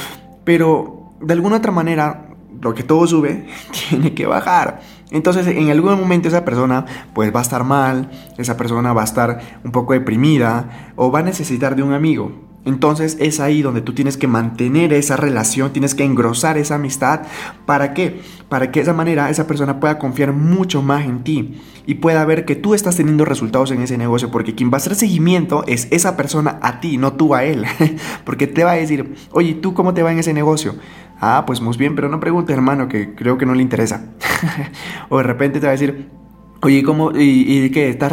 Pero 0.44 1.12
de 1.20 1.32
alguna 1.32 1.56
otra 1.56 1.72
manera, 1.72 2.28
lo 2.60 2.74
que 2.74 2.82
todo 2.82 3.06
sube, 3.06 3.46
tiene 3.88 4.14
que 4.14 4.26
bajar. 4.26 4.80
Entonces 5.10 5.46
en 5.46 5.70
algún 5.70 5.98
momento 5.98 6.28
esa 6.28 6.44
persona 6.44 6.84
pues 7.14 7.34
va 7.34 7.40
a 7.40 7.42
estar 7.42 7.64
mal. 7.64 8.10
Esa 8.36 8.56
persona 8.56 8.92
va 8.92 9.02
a 9.02 9.04
estar 9.04 9.40
un 9.64 9.72
poco 9.72 9.92
deprimida. 9.92 10.92
O 10.96 11.10
va 11.10 11.20
a 11.20 11.22
necesitar 11.22 11.76
de 11.76 11.82
un 11.82 11.92
amigo. 11.92 12.32
Entonces 12.68 13.16
es 13.18 13.40
ahí 13.40 13.62
donde 13.62 13.80
tú 13.80 13.94
tienes 13.94 14.18
que 14.18 14.26
mantener 14.26 14.92
esa 14.92 15.16
relación, 15.16 15.72
tienes 15.72 15.94
que 15.94 16.04
engrosar 16.04 16.58
esa 16.58 16.74
amistad. 16.74 17.22
¿Para 17.64 17.94
qué? 17.94 18.20
Para 18.50 18.70
que 18.70 18.80
de 18.80 18.82
esa 18.82 18.92
manera 18.92 19.30
esa 19.30 19.46
persona 19.46 19.80
pueda 19.80 19.98
confiar 19.98 20.34
mucho 20.34 20.82
más 20.82 21.06
en 21.06 21.24
ti 21.24 21.62
y 21.86 21.94
pueda 21.94 22.22
ver 22.26 22.44
que 22.44 22.56
tú 22.56 22.74
estás 22.74 22.94
teniendo 22.94 23.24
resultados 23.24 23.70
en 23.70 23.80
ese 23.80 23.96
negocio. 23.96 24.30
Porque 24.30 24.54
quien 24.54 24.70
va 24.70 24.74
a 24.74 24.76
hacer 24.76 24.96
seguimiento 24.96 25.64
es 25.66 25.88
esa 25.90 26.14
persona 26.14 26.58
a 26.60 26.80
ti, 26.80 26.98
no 26.98 27.14
tú 27.14 27.34
a 27.34 27.42
él. 27.42 27.64
porque 28.26 28.46
te 28.46 28.64
va 28.64 28.72
a 28.72 28.76
decir, 28.76 29.14
oye, 29.30 29.54
¿tú 29.54 29.72
cómo 29.72 29.94
te 29.94 30.02
va 30.02 30.12
en 30.12 30.18
ese 30.18 30.34
negocio? 30.34 30.74
Ah, 31.22 31.44
pues 31.46 31.62
muy 31.62 31.74
bien, 31.78 31.94
pero 31.94 32.10
no 32.10 32.20
preguntes, 32.20 32.54
hermano, 32.54 32.86
que 32.86 33.14
creo 33.14 33.38
que 33.38 33.46
no 33.46 33.54
le 33.54 33.62
interesa. 33.62 34.04
o 35.08 35.16
de 35.16 35.22
repente 35.22 35.58
te 35.58 35.66
va 35.66 35.70
a 35.70 35.76
decir, 35.76 36.06
Oye, 36.60 36.82
¿cómo? 36.82 37.12
¿Y, 37.12 37.64
y 37.64 37.70
qué? 37.70 37.88
¿Estás, 37.88 38.12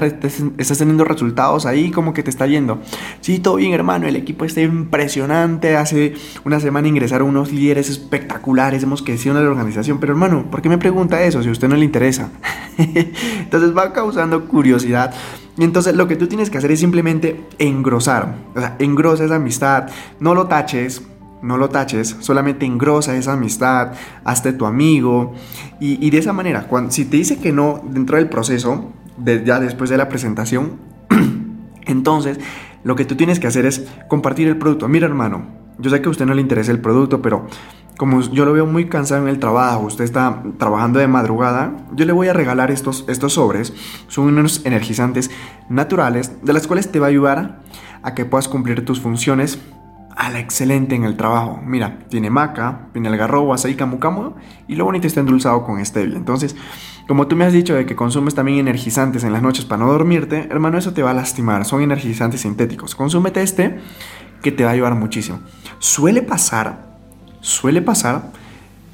¿Estás 0.57 0.77
teniendo 0.77 1.03
resultados 1.03 1.65
ahí? 1.65 1.89
¿Cómo 1.89 2.13
que 2.13 2.21
te 2.21 2.29
está 2.29 2.45
yendo? 2.45 2.79
Sí, 3.21 3.39
todo 3.39 3.55
bien, 3.55 3.73
hermano. 3.73 4.07
El 4.07 4.15
equipo 4.15 4.45
está 4.45 4.61
impresionante. 4.61 5.75
Hace 5.75 6.13
una 6.43 6.59
semana 6.59 6.87
ingresaron 6.87 7.29
unos 7.29 7.51
líderes 7.51 7.89
espectaculares. 7.89 8.83
Hemos 8.83 9.01
crecido 9.01 9.35
en 9.35 9.43
la 9.43 9.49
organización. 9.49 9.99
Pero, 9.99 10.13
hermano, 10.13 10.45
¿por 10.51 10.61
qué 10.61 10.69
me 10.69 10.77
pregunta 10.77 11.23
eso 11.23 11.41
si 11.41 11.49
a 11.49 11.51
usted 11.51 11.67
no 11.67 11.75
le 11.75 11.85
interesa? 11.85 12.29
entonces 12.77 13.75
va 13.75 13.91
causando 13.93 14.45
curiosidad. 14.45 15.11
Y 15.57 15.63
entonces 15.63 15.95
lo 15.95 16.07
que 16.07 16.15
tú 16.15 16.27
tienes 16.27 16.51
que 16.51 16.59
hacer 16.59 16.71
es 16.71 16.79
simplemente 16.79 17.41
engrosar. 17.57 18.35
O 18.53 18.59
sea, 18.59 18.75
engrosa 18.77 19.25
esa 19.25 19.37
amistad. 19.37 19.87
No 20.19 20.35
lo 20.35 20.45
taches. 20.45 21.01
No 21.45 21.57
lo 21.57 21.69
taches, 21.69 22.17
solamente 22.19 22.65
engrosa 22.65 23.15
esa 23.15 23.33
amistad, 23.33 23.93
hazte 24.23 24.51
tu 24.51 24.65
amigo 24.65 25.33
y, 25.79 26.09
de 26.09 26.17
esa 26.17 26.33
manera, 26.33 26.67
cuando, 26.67 26.91
si 26.91 27.05
te 27.05 27.17
dice 27.17 27.37
que 27.37 27.51
no 27.51 27.81
dentro 27.87 28.17
del 28.17 28.27
proceso, 28.27 28.91
ya 29.23 29.59
después 29.59 29.89
de 29.89 29.97
la 29.97 30.09
presentación, 30.09 30.79
entonces 31.85 32.39
lo 32.83 32.95
que 32.95 33.05
tú 33.05 33.15
tienes 33.15 33.39
que 33.39 33.47
hacer 33.47 33.65
es 33.65 33.85
compartir 34.07 34.47
el 34.47 34.57
producto. 34.57 34.87
Mira 34.87 35.05
hermano, 35.05 35.45
yo 35.77 35.89
sé 35.89 36.01
que 36.01 36.07
a 36.07 36.11
usted 36.11 36.25
no 36.25 36.33
le 36.33 36.41
interesa 36.41 36.71
el 36.71 36.79
producto, 36.79 37.21
pero 37.21 37.47
como 37.97 38.21
yo 38.21 38.45
lo 38.45 38.53
veo 38.53 38.65
muy 38.65 38.89
cansado 38.89 39.21
en 39.21 39.29
el 39.29 39.39
trabajo, 39.39 39.85
usted 39.85 40.03
está 40.03 40.43
trabajando 40.57 40.99
de 40.99 41.07
madrugada, 41.07 41.73
yo 41.93 42.05
le 42.05 42.13
voy 42.13 42.27
a 42.27 42.33
regalar 42.33 42.71
estos, 42.71 43.05
estos 43.07 43.33
sobres. 43.33 43.73
Son 44.07 44.25
unos 44.25 44.65
energizantes 44.65 45.31
naturales 45.69 46.31
de 46.43 46.53
las 46.53 46.67
cuales 46.67 46.91
te 46.91 46.99
va 46.99 47.07
a 47.07 47.09
ayudar 47.09 47.61
a 48.03 48.13
que 48.13 48.25
puedas 48.25 48.47
cumplir 48.47 48.83
tus 48.85 48.99
funciones 48.99 49.59
a 50.15 50.29
la 50.29 50.39
excelente 50.39 50.95
en 50.95 51.03
el 51.03 51.17
trabajo. 51.17 51.59
Mira, 51.63 51.99
tiene 52.09 52.29
maca, 52.29 52.87
tiene 52.93 53.09
algarrobo, 53.09 53.53
azaí, 53.53 53.75
camu 53.75 53.99
camu 53.99 54.33
y 54.67 54.75
lo 54.75 54.85
bonito 54.85 55.07
está 55.07 55.19
endulzado 55.19 55.63
con 55.63 55.83
stevia. 55.85 56.15
Entonces, 56.15 56.55
como 57.07 57.27
tú 57.27 57.35
me 57.35 57.45
has 57.45 57.53
dicho 57.53 57.75
de 57.75 57.85
que 57.85 57.95
consumes 57.95 58.33
también 58.33 58.59
energizantes 58.59 59.23
en 59.23 59.33
las 59.33 59.41
noches 59.41 59.65
para 59.65 59.83
no 59.83 59.91
dormirte, 59.91 60.47
hermano, 60.49 60.77
eso 60.77 60.93
te 60.93 61.03
va 61.03 61.11
a 61.11 61.13
lastimar. 61.13 61.65
Son 61.65 61.81
energizantes 61.81 62.41
sintéticos. 62.41 62.95
Consúmete 62.95 63.41
este 63.41 63.79
que 64.41 64.51
te 64.51 64.63
va 64.63 64.71
a 64.71 64.73
ayudar 64.73 64.95
muchísimo. 64.95 65.39
Suele 65.79 66.21
pasar, 66.21 66.97
suele 67.41 67.81
pasar 67.81 68.31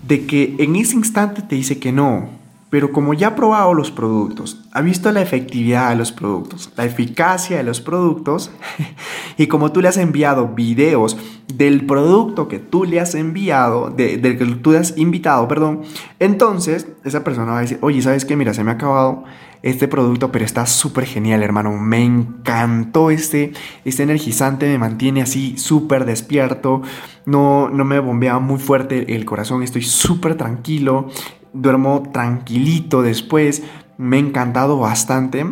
de 0.07 0.25
que 0.25 0.55
en 0.59 0.75
ese 0.75 0.95
instante 0.95 1.41
te 1.41 1.55
dice 1.55 1.79
que 1.79 1.91
no, 1.91 2.29
pero 2.71 2.93
como 2.93 3.13
ya 3.13 3.27
ha 3.27 3.35
probado 3.35 3.73
los 3.73 3.91
productos, 3.91 4.61
ha 4.71 4.79
visto 4.79 5.11
la 5.11 5.21
efectividad 5.21 5.89
de 5.89 5.97
los 5.97 6.13
productos, 6.13 6.71
la 6.77 6.85
eficacia 6.85 7.57
de 7.57 7.63
los 7.63 7.81
productos, 7.81 8.49
y 9.37 9.47
como 9.47 9.73
tú 9.73 9.81
le 9.81 9.89
has 9.89 9.97
enviado 9.97 10.47
videos 10.47 11.17
del 11.53 11.85
producto 11.85 12.47
que 12.47 12.59
tú 12.59 12.85
le 12.85 13.01
has 13.01 13.13
enviado, 13.13 13.89
del 13.89 14.21
que 14.21 14.45
tú 14.63 14.71
le 14.71 14.77
has 14.77 14.97
invitado, 14.97 15.49
perdón, 15.49 15.81
entonces 16.19 16.87
esa 17.03 17.25
persona 17.25 17.51
va 17.51 17.57
a 17.57 17.61
decir, 17.61 17.77
oye, 17.81 18.01
¿sabes 18.01 18.23
qué? 18.23 18.37
Mira, 18.37 18.53
se 18.53 18.63
me 18.63 18.71
ha 18.71 18.75
acabado 18.75 19.25
este 19.63 19.89
producto, 19.89 20.31
pero 20.31 20.45
está 20.45 20.65
súper 20.65 21.05
genial, 21.05 21.43
hermano. 21.43 21.77
Me 21.77 22.03
encantó 22.03 23.11
este, 23.11 23.51
este 23.85 24.03
energizante, 24.03 24.65
me 24.67 24.77
mantiene 24.77 25.21
así 25.21 25.57
súper 25.57 26.05
despierto, 26.05 26.81
no, 27.25 27.69
no 27.69 27.83
me 27.83 27.99
bombea 27.99 28.39
muy 28.39 28.59
fuerte 28.59 29.13
el 29.13 29.25
corazón, 29.25 29.61
estoy 29.61 29.83
súper 29.83 30.35
tranquilo 30.35 31.09
duermo 31.53 32.03
tranquilito 32.11 33.01
después, 33.01 33.63
me 33.97 34.17
ha 34.17 34.19
encantado 34.19 34.77
bastante. 34.79 35.45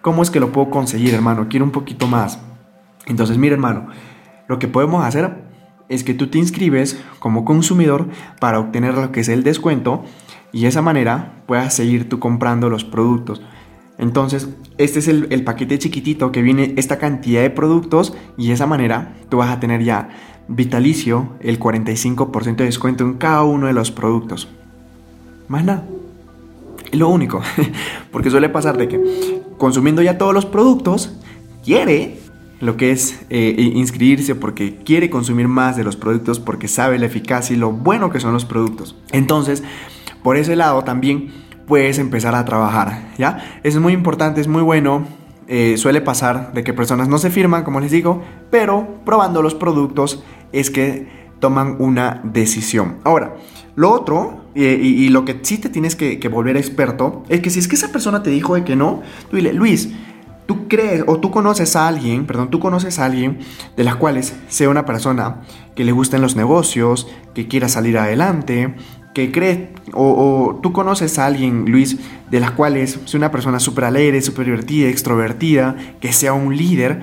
¿Cómo 0.00 0.22
es 0.22 0.30
que 0.30 0.40
lo 0.40 0.52
puedo 0.52 0.70
conseguir, 0.70 1.14
hermano? 1.14 1.48
Quiero 1.48 1.64
un 1.64 1.72
poquito 1.72 2.06
más. 2.06 2.38
Entonces, 3.06 3.38
mira, 3.38 3.54
hermano, 3.54 3.88
lo 4.48 4.58
que 4.58 4.68
podemos 4.68 5.04
hacer 5.04 5.44
es 5.88 6.04
que 6.04 6.14
tú 6.14 6.28
te 6.28 6.38
inscribes 6.38 7.02
como 7.18 7.44
consumidor 7.44 8.08
para 8.38 8.60
obtener 8.60 8.94
lo 8.94 9.12
que 9.12 9.20
es 9.20 9.28
el 9.28 9.42
descuento 9.42 10.04
y 10.52 10.62
de 10.62 10.68
esa 10.68 10.82
manera 10.82 11.42
puedas 11.46 11.74
seguir 11.74 12.08
tú 12.08 12.18
comprando 12.18 12.70
los 12.70 12.84
productos. 12.84 13.42
Entonces, 13.98 14.48
este 14.78 15.00
es 15.00 15.08
el, 15.08 15.26
el, 15.30 15.44
paquete 15.44 15.78
chiquitito 15.78 16.32
que 16.32 16.40
viene 16.40 16.72
esta 16.78 16.98
cantidad 16.98 17.42
de 17.42 17.50
productos 17.50 18.16
y 18.38 18.48
de 18.48 18.54
esa 18.54 18.66
manera 18.66 19.14
tú 19.28 19.38
vas 19.38 19.50
a 19.50 19.60
tener 19.60 19.82
ya 19.82 20.08
vitalicio 20.48 21.34
el 21.40 21.60
45% 21.60 22.56
de 22.56 22.64
descuento 22.64 23.04
en 23.04 23.14
cada 23.14 23.42
uno 23.42 23.66
de 23.66 23.74
los 23.74 23.90
productos. 23.90 24.48
Más 25.50 25.64
nada. 25.64 25.84
lo 26.92 27.08
único. 27.08 27.42
Porque 28.12 28.30
suele 28.30 28.48
pasar 28.48 28.78
de 28.78 28.86
que 28.86 29.42
consumiendo 29.58 30.00
ya 30.00 30.16
todos 30.16 30.32
los 30.32 30.46
productos, 30.46 31.12
quiere 31.64 32.18
lo 32.60 32.76
que 32.76 32.92
es 32.92 33.20
eh, 33.30 33.54
inscribirse 33.74 34.34
porque 34.34 34.76
quiere 34.76 35.08
consumir 35.08 35.48
más 35.48 35.76
de 35.76 35.82
los 35.82 35.96
productos 35.96 36.38
porque 36.38 36.68
sabe 36.68 36.98
la 36.98 37.06
eficacia 37.06 37.56
y 37.56 37.58
lo 37.58 37.72
bueno 37.72 38.10
que 38.10 38.20
son 38.20 38.32
los 38.32 38.44
productos. 38.44 38.94
Entonces, 39.12 39.64
por 40.22 40.36
ese 40.36 40.56
lado 40.56 40.84
también 40.84 41.32
puedes 41.66 41.98
empezar 41.98 42.34
a 42.34 42.44
trabajar, 42.44 43.08
¿ya? 43.18 43.60
Es 43.64 43.76
muy 43.78 43.92
importante, 43.92 44.40
es 44.40 44.46
muy 44.46 44.62
bueno. 44.62 45.06
Eh, 45.48 45.78
suele 45.78 46.00
pasar 46.00 46.52
de 46.52 46.62
que 46.62 46.72
personas 46.72 47.08
no 47.08 47.18
se 47.18 47.30
firman, 47.30 47.64
como 47.64 47.80
les 47.80 47.90
digo, 47.90 48.22
pero 48.50 49.00
probando 49.04 49.42
los 49.42 49.54
productos 49.54 50.22
es 50.52 50.70
que 50.70 51.19
toman 51.40 51.76
una 51.78 52.20
decisión. 52.22 52.98
Ahora, 53.04 53.34
lo 53.76 53.90
otro, 53.90 54.44
y, 54.54 55.08
lo 55.08 55.24
que 55.24 55.38
sí 55.42 55.58
te 55.58 55.68
tienes 55.68 55.96
que, 55.96 56.28
volver 56.28 56.56
experto, 56.56 57.24
es 57.28 57.40
que 57.40 57.50
si 57.50 57.58
es 57.58 57.68
que 57.68 57.76
esa 57.76 57.92
persona 57.92 58.22
te 58.22 58.30
dijo 58.30 58.54
de 58.54 58.64
que 58.64 58.76
no, 58.76 59.02
tú 59.30 59.36
dile, 59.36 59.52
Luis, 59.52 59.90
tú 60.46 60.68
crees 60.68 61.04
o 61.06 61.18
tú 61.18 61.30
conoces 61.30 61.76
a 61.76 61.88
alguien, 61.88 62.26
perdón, 62.26 62.50
tú 62.50 62.60
conoces 62.60 62.98
a 62.98 63.06
alguien 63.06 63.38
de 63.76 63.84
las 63.84 63.96
cuales 63.96 64.34
sea 64.48 64.68
una 64.68 64.84
persona 64.84 65.42
que 65.74 65.84
le 65.84 65.92
gusten 65.92 66.20
los 66.20 66.36
negocios, 66.36 67.08
que 67.34 67.48
quiera 67.48 67.68
salir 67.68 67.96
adelante, 67.96 68.74
que 69.14 69.32
cree, 69.32 69.72
o, 69.92 70.58
tú 70.62 70.72
conoces 70.72 71.18
a 71.18 71.26
alguien, 71.26 71.66
Luis, 71.70 71.98
de 72.30 72.40
las 72.40 72.50
cuales 72.50 72.98
sea 73.04 73.18
una 73.18 73.30
persona 73.30 73.60
súper 73.60 73.84
alegre, 73.84 74.20
súper 74.22 74.46
divertida, 74.46 74.88
extrovertida, 74.88 75.76
que 76.00 76.12
sea 76.12 76.32
un 76.32 76.56
líder, 76.56 77.02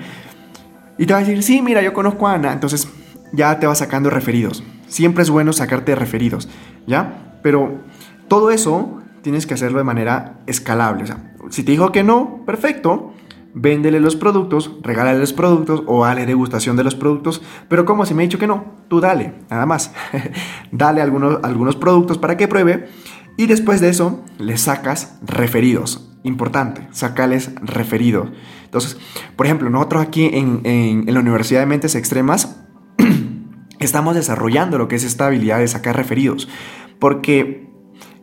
y 0.98 1.06
te 1.06 1.12
va 1.12 1.20
a 1.20 1.22
decir, 1.22 1.42
sí, 1.42 1.62
mira, 1.62 1.80
yo 1.80 1.92
conozco 1.92 2.26
a 2.26 2.34
Ana, 2.34 2.52
entonces 2.52 2.88
ya 3.32 3.58
te 3.58 3.66
va 3.66 3.74
sacando 3.74 4.10
referidos. 4.10 4.62
Siempre 4.86 5.22
es 5.22 5.30
bueno 5.30 5.52
sacarte 5.52 5.94
referidos, 5.94 6.48
¿ya? 6.86 7.38
Pero 7.42 7.80
todo 8.28 8.50
eso 8.50 9.02
tienes 9.22 9.46
que 9.46 9.54
hacerlo 9.54 9.78
de 9.78 9.84
manera 9.84 10.40
escalable. 10.46 11.04
O 11.04 11.06
sea, 11.06 11.32
si 11.50 11.62
te 11.62 11.72
dijo 11.72 11.92
que 11.92 12.04
no, 12.04 12.42
perfecto. 12.46 13.12
Véndele 13.54 13.98
los 13.98 14.14
productos, 14.14 14.76
regálale 14.82 15.18
los 15.18 15.32
productos 15.32 15.82
o 15.86 16.04
dale 16.04 16.26
degustación 16.26 16.76
de 16.76 16.84
los 16.84 16.94
productos. 16.94 17.42
Pero 17.68 17.84
como 17.84 18.06
si 18.06 18.14
me 18.14 18.22
ha 18.22 18.26
dicho 18.26 18.38
que 18.38 18.46
no, 18.46 18.64
tú 18.88 19.00
dale, 19.00 19.34
nada 19.50 19.66
más. 19.66 19.92
dale 20.72 21.00
algunos, 21.02 21.40
algunos 21.42 21.74
productos 21.74 22.18
para 22.18 22.36
que 22.36 22.46
pruebe. 22.46 22.88
Y 23.36 23.46
después 23.46 23.80
de 23.80 23.88
eso, 23.88 24.22
le 24.38 24.58
sacas 24.58 25.18
referidos. 25.22 26.10
Importante, 26.22 26.88
sacales 26.90 27.52
referidos. 27.62 28.28
Entonces, 28.64 28.98
por 29.36 29.46
ejemplo, 29.46 29.70
nosotros 29.70 30.02
aquí 30.02 30.30
en, 30.32 30.60
en 30.64 31.12
la 31.12 31.20
Universidad 31.20 31.60
de 31.60 31.66
Mentes 31.66 31.94
Extremas 31.94 32.67
estamos 33.84 34.14
desarrollando 34.14 34.78
lo 34.78 34.88
que 34.88 34.96
es 34.96 35.04
esta 35.04 35.26
habilidad 35.26 35.58
de 35.58 35.68
sacar 35.68 35.96
referidos. 35.96 36.48
Porque 36.98 37.68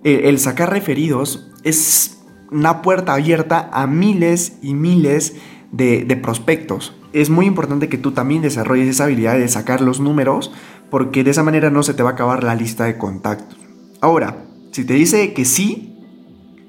el 0.04 0.38
sacar 0.40 0.70
referidos 0.70 1.52
es 1.64 2.16
una 2.52 2.82
puerta 2.82 3.14
abierta 3.14 3.70
a 3.74 3.88
miles 3.88 4.58
y 4.62 4.74
miles 4.74 5.36
de, 5.72 6.20
prospectos. 6.22 6.96
Es 7.14 7.30
muy 7.30 7.46
importante 7.46 7.90
que 7.90 7.98
tú 7.98 8.12
también 8.12 8.42
desarrolles 8.42 8.88
esa 8.88 9.06
habilidad 9.06 9.38
de 9.38 9.48
sacar 9.48 9.82
los 9.82 10.00
números 10.00 10.52
porque 10.90 11.24
de 11.24 11.32
esa 11.32 11.44
manera 11.44 11.70
no 11.70 11.84
se 11.84 11.94
te 11.94 12.04
va 12.04 12.12
a 12.12 12.14
acabar 12.14 12.44
la 12.44 12.56
lista 12.56 12.86
de 12.86 12.98
contactos. 12.98 13.58
Ahora, 14.02 14.46
si 14.72 14.86
te 14.86 14.94
dice 14.94 15.34
que 15.34 15.46
sí, 15.46 15.98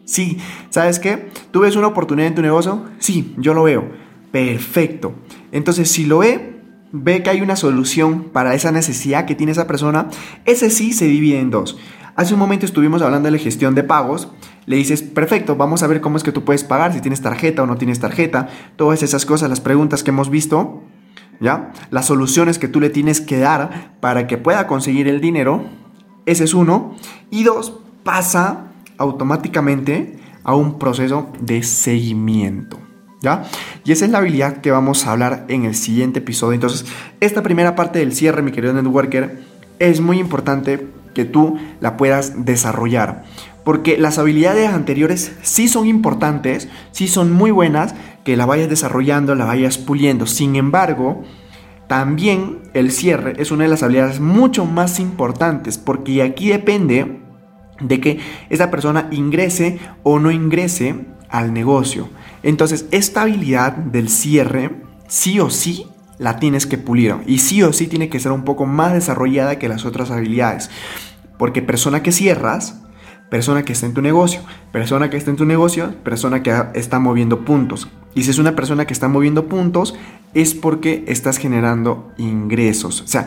sí, 0.05 0.39
¿sabes 0.71 0.99
qué? 0.99 1.31
¿Tú 1.51 1.61
ves 1.61 1.77
una 1.77 1.89
oportunidad 1.89 2.29
en 2.29 2.35
tu 2.35 2.43
negocio? 2.43 2.85
Sí, 2.99 3.35
yo 3.39 3.55
lo 3.55 3.65
veo. 3.65 3.89
Perfecto. 4.33 5.15
Entonces, 5.53 5.91
si 5.91 6.05
lo 6.05 6.19
ve, 6.19 6.56
ve 6.93 7.23
que 7.23 7.31
hay 7.31 7.41
una 7.41 7.57
solución 7.57 8.25
para 8.33 8.55
esa 8.55 8.73
necesidad 8.73 9.27
que 9.27 9.35
tiene 9.35 9.53
esa 9.53 9.67
persona, 9.67 10.09
ese 10.45 10.71
sí 10.71 10.93
se 10.93 11.07
divide 11.07 11.41
en 11.41 11.51
dos. 11.51 11.79
Hace 12.17 12.33
un 12.33 12.41
momento 12.41 12.65
estuvimos 12.65 13.03
hablando 13.03 13.27
de 13.27 13.33
la 13.33 13.39
gestión 13.39 13.75
de 13.75 13.85
pagos. 13.85 14.29
Le 14.65 14.77
dices, 14.77 15.03
perfecto, 15.03 15.57
vamos 15.57 15.83
a 15.83 15.87
ver 15.87 16.01
cómo 16.01 16.17
es 16.17 16.23
que 16.23 16.33
tú 16.33 16.45
puedes 16.45 16.65
pagar, 16.65 16.95
si 16.95 17.01
tienes 17.01 17.21
tarjeta 17.21 17.63
o 17.63 17.67
no 17.67 17.77
tienes 17.77 18.01
tarjeta, 18.01 18.49
todas 18.77 19.03
esas 19.03 19.27
cosas, 19.27 19.51
las 19.51 19.61
preguntas 19.61 20.03
que 20.03 20.11
hemos 20.11 20.31
visto, 20.31 20.83
¿ya? 21.41 21.73
Las 21.91 22.07
soluciones 22.07 22.59
que 22.59 22.69
tú 22.69 22.81
le 22.81 22.89
tienes 22.89 23.21
que 23.21 23.39
dar 23.39 23.97
para 24.01 24.27
que 24.27 24.39
pueda 24.39 24.67
conseguir 24.67 25.09
el 25.09 25.21
dinero, 25.21 25.67
ese 26.25 26.45
es 26.45 26.55
uno. 26.55 26.97
Y 27.31 27.45
dos, 27.45 27.81
pasa 28.03 28.73
automáticamente 28.97 30.19
a 30.43 30.55
un 30.55 30.79
proceso 30.79 31.31
de 31.41 31.63
seguimiento. 31.63 32.86
¿Ya? 33.23 33.45
Y 33.85 33.93
esa 33.93 34.05
es 34.05 34.11
la 34.11 34.19
habilidad 34.19 34.59
que 34.59 34.71
vamos 34.71 35.07
a 35.07 35.13
hablar 35.13 35.47
en 35.49 35.65
el 35.65 35.75
siguiente 35.75 36.19
episodio. 36.19 36.55
Entonces, 36.55 36.87
esta 37.21 37.43
primera 37.43 37.75
parte 37.75 37.99
del 37.99 38.13
cierre, 38.13 38.43
mi 38.43 38.53
querido 38.53 38.75
networker, 38.75 39.43
es 39.79 40.01
muy 40.01 40.19
importante 40.19 40.87
que 41.15 41.25
tú 41.25 41.59
la 41.81 41.97
puedas 41.97 42.45
desarrollar. 42.45 43.25
Porque 43.65 43.99
las 43.99 44.19
habilidades 44.19 44.69
anteriores 44.69 45.33
sí 45.43 45.67
son 45.67 45.87
importantes, 45.87 46.69
sí 46.93 47.09
son 47.09 47.33
muy 47.33 47.51
buenas, 47.51 47.95
que 48.23 48.37
la 48.37 48.47
vayas 48.47 48.69
desarrollando, 48.69 49.35
la 49.35 49.45
vayas 49.45 49.79
puliendo. 49.79 50.27
Sin 50.27 50.57
embargo, 50.57 51.25
también 51.89 52.59
el 52.75 52.91
cierre 52.91 53.35
es 53.39 53.51
una 53.51 53.65
de 53.65 53.71
las 53.71 53.83
habilidades 53.83 54.21
mucho 54.21 54.67
más 54.67 55.01
importantes, 55.01 55.79
porque 55.79 56.23
aquí 56.23 56.49
depende 56.49 57.23
de 57.81 58.01
que 58.01 58.19
esa 58.51 58.71
persona 58.71 59.09
ingrese 59.11 59.79
o 60.03 60.19
no 60.19 60.31
ingrese 60.31 61.07
al 61.29 61.53
negocio. 61.53 62.09
Entonces, 62.47 62.87
esta 62.93 63.23
habilidad 63.23 63.73
del 63.73 64.09
cierre, 64.09 64.71
sí 65.09 65.41
o 65.41 65.51
sí, 65.51 65.89
la 66.17 66.37
tienes 66.37 66.65
que 66.65 66.79
pulir. 66.79 67.17
Y 67.27 67.39
sí 67.39 67.61
o 67.65 67.73
sí 67.73 67.89
tiene 67.89 68.09
que 68.09 68.21
ser 68.21 68.31
un 68.31 68.45
poco 68.45 68.67
más 68.67 68.93
desarrollada 68.93 69.59
que 69.59 69.69
las 69.69 69.85
otras 69.85 70.13
habilidades. 70.13 70.71
Porque 71.39 71.61
persona 71.61 72.05
que 72.05 72.13
cierras, 72.13 72.83
persona 73.31 73.65
que 73.65 73.73
está 73.73 73.87
en 73.87 73.95
tu 73.95 74.01
negocio, 74.01 74.43
persona 74.71 75.11
que 75.11 75.17
está 75.17 75.33
en 75.33 75.37
tu 75.37 75.45
negocio, 75.45 75.93
persona 76.05 76.45
que 76.45 76.55
está 76.75 77.01
moviendo 77.01 77.45
puntos. 77.45 77.89
Y 78.15 78.23
si 78.23 78.31
es 78.31 78.39
una 78.39 78.55
persona 78.55 78.87
que 78.87 78.93
está 78.93 79.09
moviendo 79.09 79.49
puntos, 79.49 79.97
es 80.33 80.55
porque 80.55 81.03
estás 81.09 81.39
generando 81.39 82.13
ingresos. 82.17 83.01
O 83.01 83.09
sea, 83.09 83.27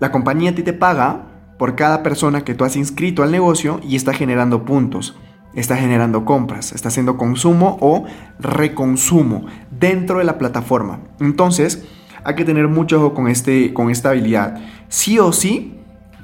La 0.00 0.10
compañía 0.10 0.52
a 0.52 0.54
ti 0.54 0.62
te 0.62 0.72
paga 0.72 1.26
por 1.58 1.76
cada 1.76 2.02
persona 2.02 2.44
que 2.44 2.54
tú 2.54 2.64
has 2.64 2.76
inscrito 2.76 3.22
al 3.22 3.30
negocio 3.30 3.78
y 3.86 3.94
está 3.94 4.14
generando 4.14 4.64
puntos, 4.64 5.16
está 5.54 5.76
generando 5.76 6.24
compras, 6.24 6.72
está 6.72 6.88
haciendo 6.88 7.16
consumo 7.16 7.78
o 7.80 8.04
reconsumo 8.38 9.46
dentro 9.70 10.18
de 10.18 10.24
la 10.24 10.38
plataforma. 10.38 11.00
Entonces, 11.20 11.84
hay 12.24 12.34
que 12.34 12.44
tener 12.44 12.68
mucho 12.68 12.98
ojo 12.98 13.14
con, 13.14 13.28
este, 13.28 13.72
con 13.74 13.90
esta 13.90 14.10
habilidad. 14.10 14.60
Sí 14.88 15.18
o 15.18 15.32
sí, 15.32 15.78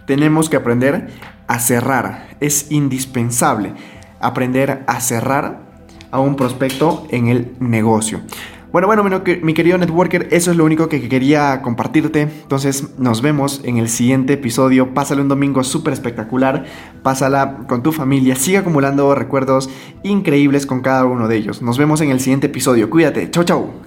tenemos 0.07 0.49
que 0.49 0.57
aprender 0.57 1.09
a 1.47 1.59
cerrar. 1.59 2.29
Es 2.41 2.71
indispensable 2.71 3.75
aprender 4.21 4.85
a 4.87 5.01
cerrar 5.01 5.61
a 6.11 6.21
un 6.21 6.37
prospecto 6.37 7.07
en 7.11 7.29
el 7.29 7.55
negocio. 7.61 8.21
Bueno, 8.71 8.87
bueno, 8.87 9.23
mi 9.43 9.55
querido 9.55 9.79
networker, 9.79 10.29
eso 10.31 10.51
es 10.51 10.57
lo 10.59 10.65
único 10.65 10.91
que 10.91 11.09
quería 11.09 11.63
compartirte. 11.63 12.23
Entonces 12.23 12.99
nos 12.99 13.23
vemos 13.23 13.63
en 13.65 13.79
el 13.79 13.89
siguiente 13.89 14.35
episodio. 14.35 14.93
Pásale 14.93 15.23
un 15.23 15.29
domingo 15.29 15.65
súper 15.65 15.95
espectacular. 15.95 16.67
Pásala 17.03 17.61
con 17.67 17.83
tu 17.83 17.93
familia. 17.93 18.37
Sigue 18.37 18.59
acumulando 18.59 19.15
recuerdos 19.15 19.71
increíbles 20.03 20.67
con 20.67 20.83
cada 20.83 21.07
uno 21.07 21.29
de 21.29 21.37
ellos. 21.37 21.63
Nos 21.63 21.79
vemos 21.79 22.03
en 22.03 22.11
el 22.11 22.21
siguiente 22.21 22.49
episodio. 22.49 22.91
Cuídate. 22.91 23.31
Chau, 23.31 23.45
chau. 23.45 23.71